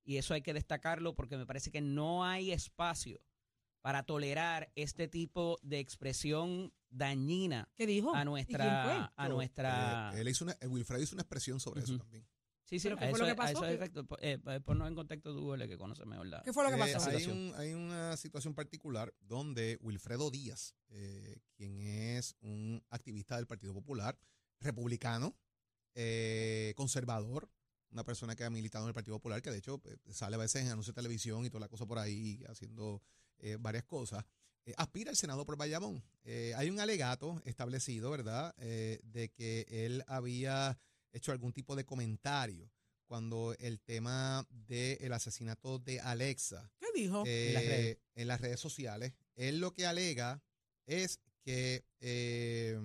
Y 0.06 0.18
eso 0.18 0.34
hay 0.34 0.42
que 0.42 0.54
destacarlo 0.54 1.16
porque 1.16 1.38
me 1.38 1.46
parece 1.46 1.72
que 1.72 1.82
no 1.82 2.24
hay 2.24 2.52
espacio 2.52 3.22
para 3.82 4.04
tolerar 4.04 4.72
este 4.76 5.08
tipo 5.08 5.58
de 5.62 5.80
expresión 5.80 6.74
dañina 6.90 7.70
¿Qué 7.76 7.86
dijo? 7.86 8.10
a 8.16 8.20
¿Y 8.20 8.24
quién 8.24 8.26
nuestra 8.26 9.14
a 9.16 9.30
nuestra 9.30 10.12
Eh, 10.14 10.22
él 10.22 10.28
hizo 10.28 10.44
una, 10.46 10.58
eh, 10.60 10.68
Wilfredo 10.68 11.02
hizo 11.04 11.16
una 11.16 11.22
expresión 11.22 11.60
sobre 11.60 11.82
eso 11.84 11.98
también. 11.98 12.28
sí 12.64 12.80
sí 12.80 12.88
¿Pero 12.90 12.98
qué 12.98 13.10
fue 13.10 13.18
eso, 13.20 13.28
lo 13.28 13.36
que 13.36 13.42
a 13.42 13.46
eso 13.52 13.54
pasó? 13.60 13.66
es 13.66 13.70
¿Qué- 13.70 13.76
efecto, 13.76 14.06
po- 14.06 14.18
eh, 14.22 14.40
eh, 14.46 14.60
ponnos 14.60 14.88
en 14.88 14.96
contexto 14.96 15.34
tú 15.36 15.54
el 15.54 15.68
que 15.68 15.78
conoce 15.78 16.06
mejor 16.06 16.28
la 16.28 16.42
¿Qué 16.44 16.52
fue 16.54 16.64
lo 16.64 16.70
que 16.70 16.76
Eh, 16.76 16.94
pasó? 16.94 17.10
hay, 17.10 17.26
un- 17.28 17.54
hay 17.56 17.74
una 17.74 18.18
situación 18.18 18.54
particular 18.56 19.14
donde 19.20 19.78
Wilfredo 19.82 20.30
Díaz, 20.32 20.76
eh, 20.90 21.40
quien 21.56 21.80
es 21.82 22.36
un 22.42 22.84
activista 22.90 23.38
del 23.38 23.48
Partido 23.48 23.74
Popular, 23.74 24.20
republicano, 24.60 25.38
eh, 25.96 26.74
conservador, 26.76 27.50
una 27.92 28.04
persona 28.04 28.36
que 28.36 28.44
ha 28.44 28.50
militado 28.50 28.86
en 28.86 28.90
el 28.90 28.94
Partido 28.94 29.16
Popular, 29.18 29.42
que 29.42 29.52
de 29.52 29.58
hecho 29.58 29.82
sale 30.12 30.36
a 30.36 30.40
veces 30.40 30.62
en 30.64 30.68
anuncios 30.70 30.94
de 30.96 31.00
televisión 31.02 31.46
y 31.46 31.50
toda 31.50 31.62
la 31.62 31.68
cosa 31.70 31.86
por 31.88 31.98
ahí, 31.98 32.44
haciendo 32.48 33.02
eh, 33.40 33.58
varias 33.60 33.84
cosas, 33.86 34.26
eh, 34.66 34.74
aspira 34.78 35.10
al 35.10 35.16
Senado 35.18 35.46
por 35.46 35.58
Bayamón. 35.58 36.04
Eh, 36.24 36.54
hay 36.56 36.70
un 36.70 36.80
alegato 36.80 37.42
establecido, 37.46 38.12
¿verdad?, 38.12 38.54
eh, 38.58 39.00
de 39.04 39.30
que 39.30 39.66
él 39.70 40.04
había 40.08 40.78
hecho 41.12 41.32
algún 41.32 41.54
tipo 41.54 41.76
de 41.76 41.86
comentario 41.86 42.72
cuando 43.08 43.56
el 43.60 43.80
tema 43.80 44.46
del 44.52 45.12
asesinato 45.14 45.80
de 45.80 46.00
Alexa 46.00 46.72
¿Qué 46.80 46.86
dijo? 46.94 47.24
eh, 47.26 47.98
las 48.06 48.22
en 48.22 48.28
las 48.28 48.42
redes 48.42 48.60
sociales. 48.60 49.14
Él 49.36 49.60
lo 49.60 49.74
que 49.74 49.88
alega 49.88 50.44
es 50.86 51.20
que, 51.42 51.84
eh, 52.02 52.78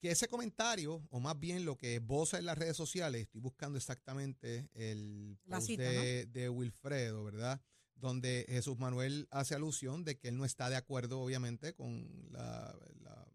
que 0.00 0.10
ese 0.10 0.28
comentario, 0.28 1.06
o 1.10 1.20
más 1.20 1.38
bien 1.38 1.64
lo 1.66 1.76
que 1.76 1.96
esboza 1.96 2.38
en 2.38 2.46
las 2.46 2.56
redes 2.56 2.76
sociales, 2.76 3.22
estoy 3.22 3.40
buscando 3.42 3.76
exactamente 3.76 4.70
el 4.72 5.38
La 5.44 5.58
post 5.58 5.66
cita, 5.68 5.82
de, 5.82 6.26
de 6.26 6.48
Wilfredo, 6.48 7.24
¿verdad? 7.24 7.60
Donde 8.02 8.44
Jesús 8.48 8.76
Manuel 8.78 9.28
hace 9.30 9.54
alusión 9.54 10.02
de 10.04 10.18
que 10.18 10.26
él 10.28 10.36
no 10.36 10.44
está 10.44 10.68
de 10.68 10.74
acuerdo, 10.76 11.20
obviamente, 11.20 11.72
con 11.72 12.06
la, 12.32 12.76
la- 13.00 13.28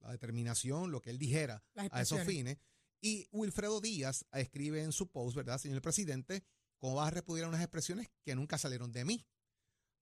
la 0.00 0.12
determinación, 0.12 0.90
lo 0.92 1.02
que 1.02 1.10
él 1.10 1.18
dijera 1.18 1.62
a 1.92 2.00
esos 2.02 2.18
fines. 2.26 2.56
Y 3.02 3.26
Wilfredo 3.32 3.80
Díaz 3.80 4.24
escribe 4.32 4.82
en 4.82 4.92
su 4.92 5.08
post, 5.10 5.36
¿verdad, 5.36 5.58
señor 5.58 5.82
presidente? 5.82 6.42
¿Cómo 6.78 6.94
vas 6.94 7.08
a 7.08 7.10
repudiar 7.10 7.48
unas 7.48 7.60
expresiones 7.60 8.08
que 8.22 8.34
nunca 8.34 8.56
salieron 8.56 8.92
de 8.92 9.04
mí? 9.04 9.26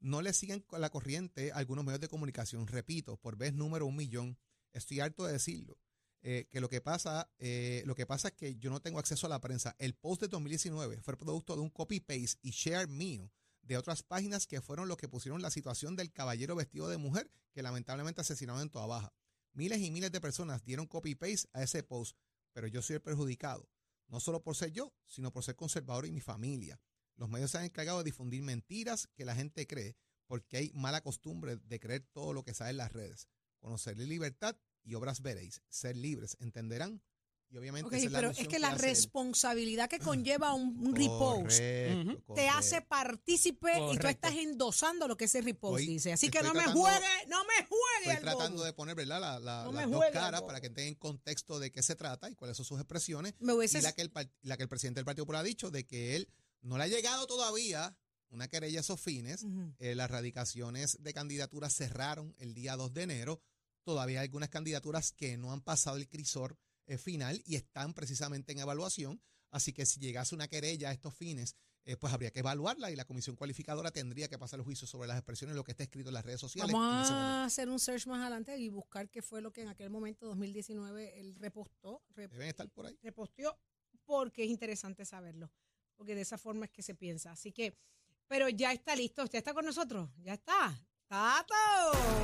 No 0.00 0.22
le 0.22 0.32
siguen 0.34 0.60
con 0.60 0.80
la 0.80 0.90
corriente 0.90 1.50
algunos 1.50 1.84
medios 1.84 2.00
de 2.00 2.08
comunicación. 2.08 2.66
Repito, 2.68 3.16
por 3.16 3.36
vez 3.36 3.54
número 3.54 3.86
un 3.86 3.96
millón. 3.96 4.38
Estoy 4.72 5.00
harto 5.00 5.24
de 5.26 5.32
decirlo. 5.32 5.78
eh, 6.22 6.46
que 6.50 6.60
lo 6.60 6.68
que 6.68 6.80
pasa, 6.80 7.30
eh, 7.38 7.82
lo 7.86 7.94
que 7.94 8.04
pasa 8.06 8.28
es 8.28 8.34
que 8.34 8.56
yo 8.56 8.70
no 8.70 8.80
tengo 8.80 8.98
acceso 8.98 9.26
a 9.26 9.30
la 9.30 9.40
prensa. 9.40 9.74
El 9.78 9.94
post 9.94 10.20
de 10.20 10.26
2019 10.28 11.00
fue 11.00 11.16
producto 11.16 11.54
de 11.54 11.62
un 11.62 11.70
copy 11.70 12.00
paste 12.00 12.38
y 12.42 12.50
share 12.50 12.88
mío 12.88 13.30
de 13.68 13.76
otras 13.76 14.02
páginas 14.02 14.46
que 14.46 14.62
fueron 14.62 14.88
los 14.88 14.96
que 14.96 15.08
pusieron 15.08 15.42
la 15.42 15.50
situación 15.50 15.94
del 15.94 16.10
caballero 16.10 16.56
vestido 16.56 16.88
de 16.88 16.96
mujer 16.96 17.30
que 17.52 17.62
lamentablemente 17.62 18.22
asesinaron 18.22 18.62
en 18.62 18.70
toda 18.70 18.86
baja. 18.86 19.12
Miles 19.52 19.80
y 19.80 19.90
miles 19.90 20.10
de 20.10 20.22
personas 20.22 20.64
dieron 20.64 20.86
copy-paste 20.86 21.50
a 21.52 21.62
ese 21.62 21.82
post, 21.82 22.16
pero 22.52 22.66
yo 22.66 22.80
soy 22.80 22.94
el 22.96 23.02
perjudicado. 23.02 23.68
No 24.06 24.20
solo 24.20 24.42
por 24.42 24.56
ser 24.56 24.72
yo, 24.72 24.94
sino 25.06 25.30
por 25.32 25.44
ser 25.44 25.54
conservador 25.54 26.06
y 26.06 26.12
mi 26.12 26.22
familia. 26.22 26.80
Los 27.16 27.28
medios 27.28 27.50
se 27.50 27.58
han 27.58 27.64
encargado 27.64 27.98
de 27.98 28.04
difundir 28.04 28.42
mentiras 28.42 29.06
que 29.14 29.26
la 29.26 29.34
gente 29.34 29.66
cree 29.66 29.96
porque 30.26 30.56
hay 30.56 30.72
mala 30.72 31.02
costumbre 31.02 31.56
de 31.56 31.78
creer 31.78 32.06
todo 32.12 32.32
lo 32.32 32.44
que 32.44 32.54
sale 32.54 32.70
en 32.70 32.78
las 32.78 32.92
redes. 32.92 33.28
Conocer 33.58 33.98
la 33.98 34.04
libertad 34.04 34.56
y 34.82 34.94
obras 34.94 35.20
veréis. 35.20 35.60
Ser 35.68 35.94
libres, 35.94 36.38
entenderán. 36.40 37.02
Y 37.50 37.56
obviamente 37.56 37.86
Ok, 37.88 37.94
esa 37.94 38.06
es 38.06 38.12
la 38.12 38.18
pero 38.18 38.30
es 38.30 38.36
misión 38.36 38.50
que 38.52 38.58
la 38.58 38.68
hace 38.68 38.90
él. 38.90 38.94
responsabilidad 38.94 39.88
que 39.88 39.98
conlleva 39.98 40.52
un, 40.54 40.76
un 40.86 40.94
repost 40.94 41.58
Correcto, 41.58 42.34
te 42.34 42.48
hace 42.48 42.70
correcto. 42.72 42.88
partícipe 42.90 43.70
y 43.72 43.74
tú 43.78 43.86
Correcto. 43.86 44.08
estás 44.08 44.34
endosando 44.34 45.08
lo 45.08 45.16
que 45.16 45.24
ese 45.24 45.40
repost 45.40 45.76
Hoy 45.76 45.86
dice. 45.86 46.12
Así 46.12 46.28
que 46.30 46.42
no 46.42 46.52
me 46.52 46.60
tratando- 46.60 46.80
juegue, 46.82 47.06
no 47.28 47.44
me 47.44 47.54
juegue 47.66 48.08
Estoy 48.12 48.16
tratando 48.22 48.56
bobo. 48.56 48.64
de 48.64 48.72
poner 48.74 48.94
¿verdad? 48.96 49.20
La- 49.20 49.38
la- 49.40 49.64
No 49.64 49.72
me 49.72 49.82
las 49.82 49.90
dos 49.90 50.04
caras 50.12 50.42
para 50.42 50.60
que 50.60 50.68
tengan 50.70 50.94
contexto 50.96 51.58
de 51.58 51.72
qué 51.72 51.82
se 51.82 51.94
trata 51.96 52.28
y 52.30 52.34
cuáles 52.34 52.56
son 52.56 52.66
sus 52.66 52.78
expresiones. 52.80 53.34
Me 53.40 53.52
hubiese 53.54 53.78
Y 53.78 53.82
la 53.82 53.92
que, 53.92 54.02
el, 54.02 54.12
la 54.42 54.56
que 54.56 54.62
el 54.64 54.68
presidente 54.68 54.98
del 54.98 55.04
Partido 55.06 55.24
Popular 55.24 55.40
ha 55.40 55.44
dicho 55.44 55.70
de 55.70 55.86
que 55.86 56.16
él 56.16 56.28
no 56.60 56.76
le 56.76 56.84
ha 56.84 56.88
llegado 56.88 57.26
todavía 57.26 57.96
una 58.30 58.48
querella 58.48 58.80
a 58.80 58.82
esos 58.82 59.00
fines. 59.00 59.42
Ujú. 59.44 59.72
Eh, 59.78 59.94
las 59.94 60.10
radicaciones 60.10 61.02
de 61.02 61.14
candidaturas 61.14 61.74
cerraron 61.74 62.34
el 62.38 62.52
día 62.52 62.76
2 62.76 62.92
de 62.92 63.04
enero. 63.04 63.40
Todavía 63.84 64.20
hay 64.20 64.26
algunas 64.26 64.50
candidaturas 64.50 65.12
que 65.12 65.38
no 65.38 65.50
han 65.50 65.62
pasado 65.62 65.96
el 65.96 66.08
crisor 66.10 66.58
eh, 66.88 66.98
final 66.98 67.40
y 67.46 67.54
están 67.54 67.94
precisamente 67.94 68.50
en 68.52 68.58
evaluación. 68.58 69.22
Así 69.50 69.72
que 69.72 69.86
si 69.86 70.00
llegase 70.00 70.34
una 70.34 70.48
querella 70.48 70.90
a 70.90 70.92
estos 70.92 71.14
fines, 71.14 71.54
eh, 71.84 71.96
pues 71.96 72.12
habría 72.12 72.30
que 72.30 72.40
evaluarla 72.40 72.90
y 72.90 72.96
la 72.96 73.06
comisión 73.06 73.34
cualificadora 73.36 73.90
tendría 73.90 74.28
que 74.28 74.36
pasar 74.38 74.58
el 74.58 74.64
juicio 74.64 74.86
sobre 74.86 75.08
las 75.08 75.16
expresiones, 75.16 75.56
lo 75.56 75.64
que 75.64 75.70
está 75.70 75.84
escrito 75.84 76.10
en 76.10 76.14
las 76.14 76.24
redes 76.24 76.40
sociales. 76.40 76.72
Vamos 76.74 77.10
a 77.10 77.44
hacer 77.44 77.68
un 77.70 77.78
search 77.78 78.06
más 78.08 78.20
adelante 78.20 78.58
y 78.58 78.68
buscar 78.68 79.08
qué 79.08 79.22
fue 79.22 79.40
lo 79.40 79.52
que 79.52 79.62
en 79.62 79.68
aquel 79.68 79.88
momento, 79.88 80.26
2019, 80.26 81.18
él 81.20 81.34
repostó, 81.38 82.02
rep- 82.14 82.30
Deben 82.30 82.48
estar 82.48 82.68
por 82.68 82.84
ahí. 82.86 82.98
reposteó, 83.02 83.58
porque 84.04 84.44
es 84.44 84.50
interesante 84.50 85.06
saberlo, 85.06 85.50
porque 85.96 86.14
de 86.14 86.20
esa 86.22 86.36
forma 86.36 86.66
es 86.66 86.70
que 86.72 86.82
se 86.82 86.94
piensa. 86.94 87.30
Así 87.32 87.52
que, 87.52 87.78
pero 88.26 88.50
ya 88.50 88.72
está 88.72 88.94
listo, 88.94 89.22
¿usted 89.24 89.38
está 89.38 89.54
con 89.54 89.64
nosotros? 89.64 90.10
Ya 90.22 90.34
está. 90.34 90.78
Tato, 91.06 91.54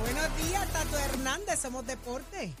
buenos 0.01 0.37
días, 0.45 0.71
Tato 0.71 0.95
Hernández, 0.99 1.59
somos 1.59 1.87
deporte. 1.87 2.53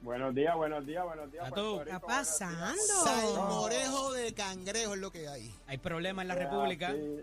Buenos 0.00 0.34
días, 0.34 0.54
buenos 0.56 0.86
días, 0.86 1.04
buenos 1.04 1.30
días. 1.32 1.48
Puerto 1.48 1.78
¿Qué 1.78 1.84
Rico, 1.84 1.96
está 1.96 2.06
buenos 2.06 2.38
días. 2.38 2.38
pasando? 2.80 3.04
Salmorejo 3.04 4.12
de 4.12 4.32
cangrejo 4.34 4.94
es 4.94 5.00
lo 5.00 5.10
que 5.10 5.28
hay. 5.28 5.52
Hay 5.66 5.78
problemas 5.78 6.22
en 6.22 6.28
la 6.28 6.34
Eso 6.34 6.42
República. 6.44 6.88
así, 6.88 7.20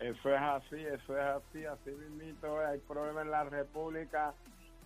Eso 0.00 0.28
es 0.34 0.40
así, 0.40 0.76
eso 0.76 1.18
es 1.18 1.24
así, 1.24 1.64
así 1.66 1.90
mismito. 1.90 2.58
Hay 2.66 2.78
problemas 2.80 3.24
en 3.24 3.30
la 3.30 3.44
República 3.44 4.32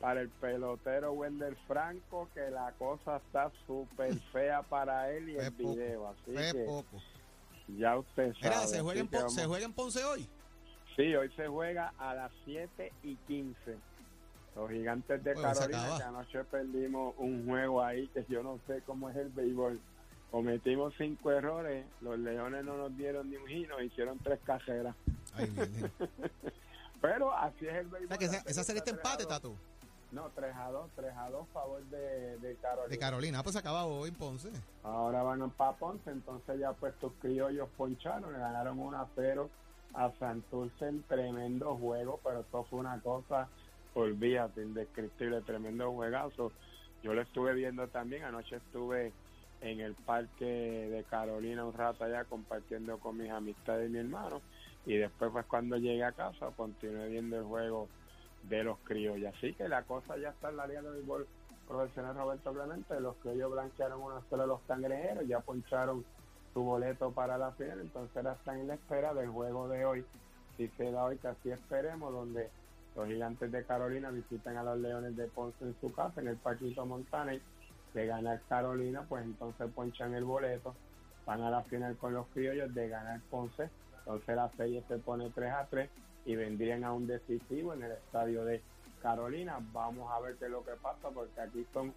para 0.01 0.21
el 0.21 0.29
pelotero 0.31 1.13
Wender 1.13 1.57
Franco, 1.69 2.29
que 2.35 2.51
la 2.51 2.73
cosa 2.73 3.19
está 3.19 3.53
súper 3.67 4.15
fea 4.33 4.63
para 4.63 5.11
él 5.13 5.29
y 5.31 5.35
Fue 5.35 5.47
el 5.47 5.53
poco, 5.53 5.71
video. 5.75 6.09
Así 6.09 6.33
Fue 6.33 6.53
que 6.53 6.65
poco. 6.65 7.03
ya 7.69 7.99
usted 7.99 8.33
sabe. 8.35 8.39
Mira, 8.43 8.67
se 8.67 8.81
juega, 8.81 9.01
en 9.01 9.31
se 9.31 9.47
juega 9.47 9.65
en 9.65 9.73
Ponce 9.73 10.05
hoy. 10.05 10.29
Sí, 10.97 11.15
hoy 11.15 11.31
se 11.37 11.47
juega 11.47 11.95
a 11.99 12.15
las 12.15 12.33
7 12.45 12.93
y 13.05 13.15
15. 13.17 13.79
Los 14.55 14.71
gigantes 14.71 15.25
de 15.25 15.35
Bueno, 15.35 15.49
Carolina, 15.53 15.97
que 15.97 16.03
anoche 16.03 16.45
perdimos 16.45 17.15
un 17.19 17.47
juego 17.47 17.83
ahí 17.83 18.07
que 18.09 18.25
yo 18.29 18.43
no 18.43 18.59
sé 18.67 18.83
cómo 18.87 19.09
es 19.11 19.17
el 19.17 19.31
béisbol. 19.31 19.81
Cometimos 20.31 20.95
cinco 20.97 21.31
errores, 21.31 21.85
los 22.01 22.19
leones 22.19 22.65
no 22.65 22.77
nos 22.77 22.97
dieron 22.97 23.31
ni 23.31 23.37
un 23.37 23.47
gino, 23.47 23.81
hicieron 23.83 24.19
tres 24.19 24.41
carreras. 24.45 24.95
Ay, 25.35 25.47
Virgen. 25.51 25.91
Pero 27.01 27.33
así 27.35 27.67
es 27.67 27.75
el 27.75 27.87
O 27.87 27.91
béisbol. 27.91 28.09
sea, 28.09 28.19
que 28.19 28.51
esa, 28.51 28.65
serie 28.65 28.79
está 28.79 28.93
tres 28.93 28.95
a 28.95 28.97
empate, 28.97 29.23
dos. 29.25 29.33
Tato. 29.33 29.57
No, 30.13 30.29
3 30.35 30.55
a 30.55 30.71
2, 30.71 30.91
3 30.95 31.11
a 31.17 31.31
2 31.31 31.49
favor 31.55 31.83
de, 31.85 32.37
de 32.39 32.55
Carolina. 32.57 32.89
De 32.89 32.99
Carolina. 32.99 33.39
Ah, 33.39 33.43
pues 33.43 33.55
se 33.55 33.59
acaba 33.61 33.87
hoy 33.87 34.11
en 34.11 34.15
Ponce. 34.15 34.51
Ahora 34.83 35.23
van 35.23 35.51
para 35.53 35.73
Ponce, 35.73 36.11
entonces 36.11 36.61
ya 36.61 36.75
pues 36.75 36.95
tus 36.99 37.15
criollos 37.15 37.67
poncharon, 37.79 38.31
le 38.31 38.39
ganaron 38.39 38.79
1 38.79 39.01
a 39.01 39.09
0 39.15 39.49
a 39.95 40.13
Santurce 40.19 40.87
en 40.87 41.03
tremendo 41.05 41.77
juego, 41.77 42.21
pero 42.23 42.41
esto 42.41 42.65
fue 42.65 42.81
una 42.81 43.01
cosa, 43.01 43.49
olvídate, 43.95 44.63
indescriptible, 44.63 45.41
tremendo 45.43 45.93
juegazo. 45.93 46.53
Yo 47.03 47.15
lo 47.15 47.23
estuve 47.23 47.55
viendo 47.55 47.89
también, 47.89 48.25
anoche 48.25 48.57
estuve 48.57 49.13
en 49.61 49.81
el 49.81 49.95
parque 49.95 50.45
de 50.45 51.05
Carolina 51.05 51.65
un 51.65 51.73
rato 51.73 52.05
allá 52.05 52.25
compartiendo 52.25 52.99
con 52.99 53.17
mis 53.17 53.31
amistades 53.31 53.89
y 53.89 53.93
mi 53.93 53.99
hermano, 53.99 54.41
y 54.87 54.97
después 54.97 55.31
pues 55.33 55.47
cuando 55.47 55.77
llegué 55.77 56.05
a 56.05 56.13
casa 56.13 56.51
continué 56.57 57.09
viendo 57.09 57.39
el 57.39 57.45
juego 57.45 57.89
de 58.49 58.65
los 58.65 58.79
criollos. 58.81 59.35
Así 59.37 59.55
que 59.55 59.69
la 59.69 59.83
cosa 59.83 60.17
ya 60.17 60.31
está 60.31 60.51
en 60.51 60.57
la 60.57 60.67
Liga 60.67 60.83
de 60.83 60.91
Béisbol 60.91 61.27
Profesional 61.69 62.17
Roberto 62.17 62.53
Clemente. 62.53 63.01
Los 63.01 63.17
criollos 63.17 63.53
blanquearon 63.53 64.03
una 64.03 64.21
sola 64.29 64.43
de 64.43 64.49
los 64.49 64.61
cangrejeros, 64.63 65.27
ya 65.27 65.41
poncharon 65.41 66.05
su 66.53 66.63
boleto 66.63 67.13
para 67.13 67.39
la 67.39 67.53
final, 67.53 67.81
entonces 67.81 68.17
ahora 68.17 68.33
están 68.33 68.59
en 68.59 68.69
la 68.69 68.75
espera 68.75 69.15
del 69.15 69.29
juego 69.29 69.69
de 69.69 69.85
hoy. 69.85 70.05
Si 70.57 70.69
se 70.69 70.91
da 70.91 71.05
hoy, 71.05 71.17
que 71.19 71.29
así 71.29 71.51
esperemos, 71.51 72.13
donde 72.13 72.51
los 72.95 73.07
gigantes 73.09 73.51
de 73.51 73.65
Carolina 73.65 74.11
visitan 74.11 74.57
a 74.57 74.63
los 74.63 74.79
Leones 74.79 75.17
de 75.17 75.27
Ponce 75.29 75.65
en 75.65 75.75
su 75.81 75.93
casa, 75.93 76.21
en 76.21 76.29
el 76.29 76.37
Paquito 76.37 76.85
Montana, 76.87 77.33
de 77.95 78.07
ganar 78.07 78.41
Carolina, 78.49 79.05
pues 79.09 79.25
entonces 79.25 79.71
ponchan 79.75 80.15
el 80.15 80.25
boleto, 80.25 80.75
van 81.27 81.43
a 81.43 81.51
la 81.51 81.63
final 81.63 81.97
con 81.97 82.15
los 82.15 82.27
criollos 82.29 82.73
de 82.75 82.89
ganar 82.89 83.21
Ponce, 83.31 83.69
entonces 83.99 84.37
la 84.37 84.51
serie 84.51 84.83
se 84.89 84.99
pone 84.99 85.31
3 85.31 85.51
a 85.53 85.67
3 85.67 85.91
y 86.25 86.37
vendrían 86.37 86.85
a 86.85 86.93
un 86.93 87.07
decisivo 87.07 87.75
en 87.75 87.83
el 87.83 87.93
estadio 87.93 88.45
de 88.45 88.63
Carolina. 89.03 89.59
Vamos 89.73 90.11
a 90.13 90.21
ver 90.21 90.37
qué 90.37 90.45
es 90.47 90.51
lo 90.51 90.65
que 90.65 90.73
pasa, 90.81 91.09
porque 91.11 91.41
aquí 91.41 91.67
son 91.73 91.93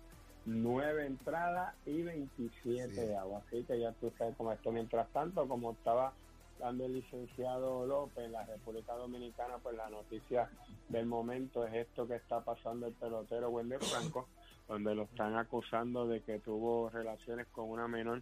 nueve 0.45 1.05
entradas 1.05 1.73
y 1.86 2.01
27 2.03 2.89
Sí. 2.93 3.01
de 3.01 3.15
agua. 3.15 3.41
Así 3.47 3.63
que 3.63 3.79
ya 3.79 3.91
tú 3.93 4.12
sabes 4.17 4.36
cómo 4.38 4.51
esto. 4.51 4.71
Mientras 4.71 5.08
tanto, 5.10 5.47
como 5.47 5.71
estaba 5.71 6.13
dando 6.60 6.86
el 6.86 6.94
licenciado 6.94 7.86
López 7.86 8.30
la 8.30 8.46
República 8.46 8.94
Dominicana, 8.94 9.58
pues 9.62 9.76
la 9.76 9.89
noticia 9.89 10.50
del 10.89 11.06
momento 11.06 11.65
es 11.65 11.74
esto 11.74 12.08
que 12.08 12.15
está 12.15 12.41
pasando 12.41 12.88
el 12.88 12.94
pelotero 12.94 13.50
Wender 13.50 13.80
Franco, 13.82 14.28
donde 14.68 14.96
lo 14.96 15.04
están 15.04 15.36
acusando 15.36 16.08
de 16.08 16.22
que 16.22 16.39
tuvo 16.39 16.89
relaciones 16.89 17.48
con 17.48 17.70
una 17.70 17.88
menor 17.88 18.22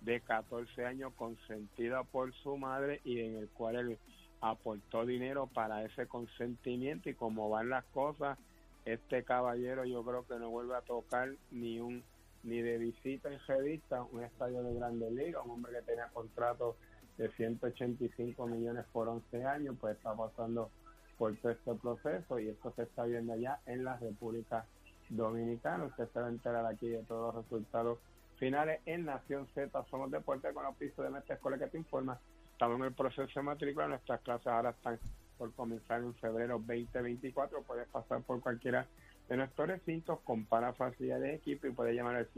de 0.00 0.20
14 0.20 0.84
años 0.84 1.12
consentida 1.16 2.02
por 2.04 2.32
su 2.34 2.56
madre 2.56 3.00
y 3.04 3.20
en 3.20 3.36
el 3.36 3.48
cual 3.48 3.76
él 3.76 3.98
aportó 4.40 5.06
dinero 5.06 5.46
para 5.46 5.84
ese 5.84 6.06
consentimiento. 6.06 7.08
Y 7.08 7.14
como 7.14 7.48
van 7.48 7.68
las 7.68 7.84
cosas, 7.86 8.38
este 8.84 9.22
caballero 9.22 9.84
yo 9.84 10.04
creo 10.04 10.26
que 10.26 10.38
no 10.38 10.50
vuelve 10.50 10.74
a 10.76 10.80
tocar 10.82 11.30
ni 11.50 11.78
un 11.78 12.02
ni 12.44 12.60
de 12.60 12.76
visita 12.76 13.32
en 13.32 13.38
revista 13.46 14.02
un 14.02 14.24
estadio 14.24 14.64
de 14.64 14.74
Grandes 14.74 15.12
Ligas, 15.12 15.42
un 15.44 15.52
hombre 15.52 15.72
que 15.72 15.82
tenía 15.82 16.08
contrato 16.08 16.76
de 17.18 17.28
185 17.30 18.46
millones 18.46 18.84
por 18.92 19.08
11 19.08 19.44
años, 19.44 19.76
pues 19.80 19.96
está 19.96 20.14
pasando 20.14 20.70
por 21.18 21.36
todo 21.36 21.52
este 21.52 21.74
proceso 21.74 22.38
y 22.38 22.48
esto 22.48 22.72
se 22.74 22.82
está 22.82 23.04
viendo 23.04 23.32
allá 23.32 23.60
en 23.66 23.84
la 23.84 23.96
República 23.96 24.66
Dominicana. 25.08 25.84
Usted 25.84 26.08
se 26.12 26.20
va 26.20 26.26
a 26.26 26.30
enterar 26.30 26.66
aquí 26.66 26.88
de 26.88 27.02
todos 27.04 27.34
los 27.34 27.44
resultados 27.44 27.98
finales 28.38 28.80
en 28.86 29.04
Nación 29.04 29.46
Z. 29.54 29.84
Somos 29.90 30.10
Deporte 30.10 30.52
con 30.52 30.64
los 30.64 30.74
pisos 30.76 31.04
de 31.04 31.10
Mestre 31.10 31.34
Escuela 31.34 31.58
que 31.58 31.68
te 31.68 31.78
informa. 31.78 32.18
Estamos 32.52 32.78
en 32.78 32.86
el 32.86 32.92
proceso 32.92 33.30
de 33.34 33.42
matrícula. 33.42 33.88
Nuestras 33.88 34.20
clases 34.22 34.48
ahora 34.48 34.70
están 34.70 34.98
por 35.38 35.52
comenzar 35.54 36.02
en 36.02 36.14
febrero 36.14 36.58
2024. 36.58 37.62
Puedes 37.62 37.88
pasar 37.88 38.22
por 38.22 38.40
cualquiera 38.40 38.86
de 39.28 39.36
nuestros 39.36 39.68
recintos, 39.68 40.20
compara 40.20 40.72
facilidades 40.72 41.22
de 41.22 41.34
equipo 41.34 41.66
y 41.66 41.72
puedes 41.72 41.94
llamar 41.94 42.16
al 42.16 42.28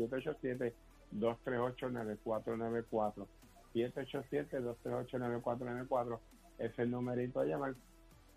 787-238-9494. 1.13 3.27
787-238-9494 3.75 6.19
es 6.59 6.79
el 6.79 6.91
numerito 6.91 7.41
a 7.41 7.45
llamar. 7.45 7.75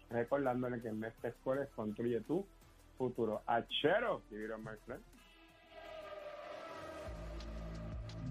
Recordándole 0.09 0.81
que 0.81 0.87
en 0.87 0.99
Mestre 0.99 1.29
Escuela 1.29 1.67
construye 1.75 2.21
tu 2.21 2.45
futuro. 2.97 3.43
Achero, 3.45 4.23
vivieron 4.29 4.63
Marcel. 4.63 4.99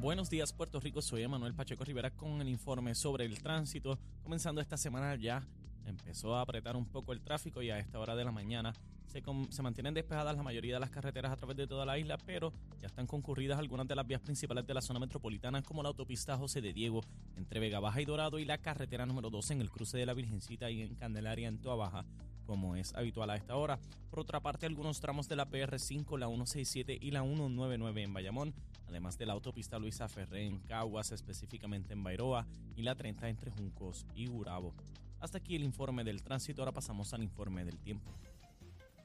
Buenos 0.01 0.29
días 0.29 0.53
Puerto 0.53 0.79
Rico, 0.79 1.01
soy 1.01 1.23
Emanuel 1.23 1.55
Pacheco 1.55 1.83
Rivera 1.83 2.11
con 2.11 2.42
el 2.42 2.49
informe 2.49 2.95
sobre 2.95 3.25
el 3.25 3.42
tránsito. 3.42 3.99
Comenzando 4.23 4.61
esta 4.61 4.77
semana 4.77 5.14
ya 5.16 5.42
empezó 5.87 6.37
a 6.37 6.42
apretar 6.42 6.77
un 6.77 6.87
poco 6.87 7.12
el 7.12 7.20
tráfico 7.20 7.62
y 7.62 7.70
a 7.70 7.79
esta 7.79 7.99
hora 7.99 8.16
de 8.16 8.25
la 8.25 8.33
mañana 8.33 8.72
se, 9.07 9.62
mantienen 9.62 9.94
despejadas 9.94 10.37
la 10.37 10.42
mayoría 10.42 10.75
de 10.75 10.81
las 10.81 10.90
carreteras 10.90 11.33
a 11.33 11.37
través 11.37 11.57
de 11.57 11.66
toda 11.66 11.87
la 11.87 11.99
isla, 11.99 12.18
pero 12.18 12.53
ya 12.81 12.87
están 12.87 13.07
concurridas 13.07 13.59
algunas 13.59 13.87
de 13.88 13.94
las 13.94 14.07
vías 14.07 14.20
principales 14.20 14.66
de 14.66 14.75
la 14.75 14.83
zona 14.83 15.01
metropolitana 15.01 15.62
como 15.62 15.83
la 15.83 15.88
autopista 15.88 16.37
José 16.37 16.61
de 16.61 16.72
Diego 16.72 17.01
entre 17.37 17.61
Vega 17.61 17.81
Baja 17.81 18.01
y 18.01 18.05
Dorado 18.05 18.38
y 18.38 18.44
la 18.44 18.59
carretera 18.59 19.07
número 19.07 19.31
12 19.31 19.55
en 19.55 19.61
el 19.61 19.70
cruce 19.70 19.96
de 19.96 20.07
la 20.07 20.14
Virgencita 20.14 20.70
y 20.70 20.83
en 20.83 20.94
Candelaria 20.96 21.49
en 21.49 21.59
Toa 21.59 22.05
como 22.46 22.77
es 22.77 22.94
habitual 22.94 23.31
a 23.31 23.37
esta 23.37 23.57
hora. 23.57 23.79
Por 24.09 24.20
otra 24.20 24.40
parte, 24.40 24.66
algunos 24.66 25.01
tramos 25.01 25.29
de 25.29 25.35
la 25.37 25.49
PR5, 25.51 26.16
la 26.16 26.29
167 26.29 26.96
y 27.01 27.11
la 27.11 27.22
199 27.22 28.03
en 28.03 28.14
Bayamón, 28.14 28.55
además 28.88 29.18
de 29.18 29.27
la 29.27 29.33
autopista 29.33 29.79
Luisa 29.79 30.09
Ferré 30.09 30.46
en 30.46 30.61
Caguas, 30.61 31.11
específicamente 31.11 31.92
en 31.92 32.05
Bairoa, 32.05 32.46
y 32.77 32.83
la 32.83 32.94
30 32.94 33.29
entre 33.29 33.51
Juncos 33.51 34.07
y 34.14 34.27
Gurabo. 34.27 34.75
Hasta 35.20 35.38
aquí 35.38 35.57
el 35.57 35.64
informe 35.64 36.05
del 36.05 36.22
tránsito, 36.22 36.62
ahora 36.62 36.72
pasamos 36.72 37.12
al 37.14 37.22
informe 37.22 37.64
del 37.64 37.79
tiempo. 37.79 38.11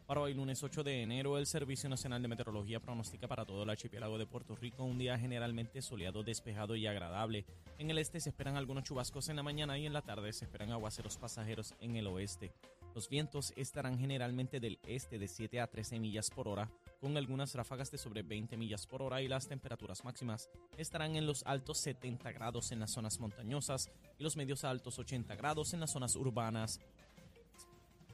Para 0.06 0.22
hoy, 0.22 0.34
lunes 0.34 0.62
8 0.62 0.84
de 0.84 1.04
enero, 1.04 1.38
el 1.38 1.46
Servicio 1.46 1.88
Nacional 1.88 2.22
de 2.22 2.28
Meteorología 2.28 2.82
pronostica 2.82 3.30
para 3.30 3.46
todo 3.46 3.64
el 3.64 3.70
archipiélago 3.70 4.18
de 4.18 4.26
Puerto 4.26 4.58
Rico 4.58 4.84
un 4.84 4.98
día 4.98 5.18
generalmente 5.18 5.82
soleado, 5.82 6.22
despejado 6.22 6.76
y 6.76 6.86
agradable. 6.86 7.46
En 7.78 7.90
el 7.90 7.98
este 7.98 8.20
se 8.20 8.28
esperan 8.28 8.58
algunos 8.58 8.84
chubascos 8.84 9.30
en 9.30 9.38
la 9.38 9.44
mañana 9.44 9.78
y 9.78 9.86
en 9.86 9.94
la 9.94 10.02
tarde 10.02 10.34
se 10.34 10.44
esperan 10.44 10.72
aguaceros 10.72 11.16
pasajeros 11.18 11.76
en 11.80 11.96
el 11.96 12.08
oeste. 12.08 12.52
Los 12.94 13.08
vientos 13.08 13.54
estarán 13.56 13.98
generalmente 13.98 14.60
del 14.60 14.80
este 14.86 15.18
de 15.18 15.30
7 15.30 15.62
a 15.62 15.68
13 15.68 15.98
millas 16.02 16.30
por 16.30 16.50
hora, 16.50 16.70
con 17.02 17.18
algunas 17.18 17.56
ráfagas 17.56 17.90
de 17.90 17.98
sobre 17.98 18.22
20 18.22 18.56
millas 18.56 18.86
por 18.86 19.02
hora 19.02 19.22
y 19.22 19.28
las 19.28 19.48
temperaturas 19.48 20.06
máximas 20.06 20.50
estarán 20.78 21.16
en 21.16 21.26
los 21.26 21.44
altos 21.48 21.80
70 21.80 22.32
grados 22.32 22.72
en 22.72 22.80
las 22.80 22.92
zonas 22.92 23.20
montañosas 23.20 23.90
y 24.20 24.24
los 24.24 24.38
medios 24.38 24.64
altos 24.64 25.00
80 25.00 25.36
grados 25.36 25.74
en 25.74 25.80
las 25.80 25.92
zonas 25.92 26.16
urbanas. 26.16 26.80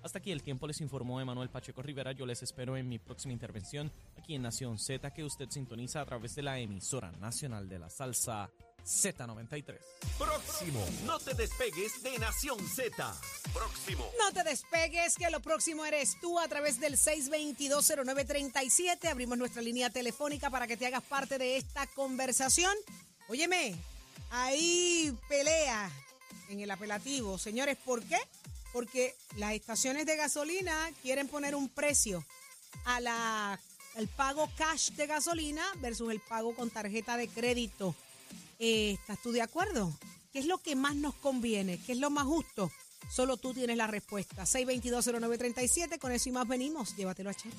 Hasta 0.04 0.19
aquí 0.19 0.32
el 0.32 0.41
tiempo 0.41 0.67
les 0.67 0.80
informó 0.80 1.19
Emanuel 1.19 1.50
Pacheco 1.50 1.82
Rivera. 1.82 2.13
Yo 2.13 2.26
les 2.26 2.41
espero 2.41 2.78
en 2.78 2.88
mi 2.88 2.97
próxima 2.97 3.34
intervención 3.34 3.91
aquí 4.17 4.36
en 4.36 4.43
Nación 4.43 4.78
Z 4.78 5.12
que 5.12 5.26
usted 5.26 5.50
sintoniza 5.50 6.00
a 6.00 6.06
través 6.06 6.34
de 6.34 6.43
la 6.43 6.58
emisora 6.58 7.12
nacional 7.12 7.67
de 7.67 7.80
la 7.80 7.89
salsa 7.89 8.50
Z93. 8.88 9.78
Próximo. 10.17 10.84
No 11.06 11.19
te 11.19 11.34
despegues 11.34 12.02
de 12.02 12.17
Nación 12.19 12.58
Z. 12.67 13.15
Próximo. 13.54 14.10
No 14.17 14.32
te 14.32 14.43
despegues, 14.43 15.15
que 15.15 15.30
lo 15.30 15.41
próximo 15.41 15.86
eres 15.86 16.17
tú 16.21 16.39
a 16.39 16.47
través 16.47 16.80
del 16.80 16.97
6220937. 16.97 19.10
Abrimos 19.10 19.38
nuestra 19.38 19.62
línea 19.62 19.89
telefónica 19.89 20.50
para 20.50 20.67
que 20.67 20.78
te 20.78 20.88
hagas 20.88 21.04
parte 21.04 21.38
de 21.38 21.58
esta 21.58 21.86
conversación. 21.88 22.73
Óyeme, 23.28 23.76
hay 24.32 25.13
pelea 25.28 25.91
en 26.50 26.62
el 26.62 26.71
apelativo. 26.71 27.38
Señores, 27.38 27.78
¿por 27.84 28.02
qué? 28.04 28.19
Porque 28.71 29.15
las 29.36 29.54
estaciones 29.54 30.06
de 30.06 30.15
gasolina 30.15 30.89
quieren 31.02 31.28
poner 31.28 31.56
un 31.56 31.67
precio 31.67 32.23
a 32.86 33.02
la 33.02 33.60
el 33.95 34.08
pago 34.08 34.50
cash 34.56 34.91
de 34.91 35.08
gasolina 35.08 35.65
versus 35.82 36.12
el 36.12 36.21
pago 36.21 36.56
con 36.56 36.69
tarjeta 36.69 37.17
de 37.17 37.28
crédito. 37.28 37.95
Eh, 38.60 38.98
¿Estás 39.00 39.22
tú 39.22 39.32
de 39.32 39.41
acuerdo? 39.41 39.93
¿Qué 40.32 40.39
es 40.39 40.46
lo 40.46 40.58
que 40.58 40.76
más 40.76 40.96
nos 40.96 41.15
conviene? 41.15 41.80
¿Qué 41.86 41.93
es 41.93 42.00
lo 42.00 42.10
más 42.10 42.26
justo? 42.26 42.72
Solo 43.10 43.38
tú 43.38 43.54
tienes 43.54 43.78
la 43.78 43.88
respuesta. 43.88 44.43
6220937, 44.43 46.00
con 46.00 46.12
eso 46.12 46.30
y 46.30 46.32
más 46.32 46.48
venimos. 46.48 46.96
Llévatelo 46.96 47.30
a 47.30 47.34
Che. 47.34 47.50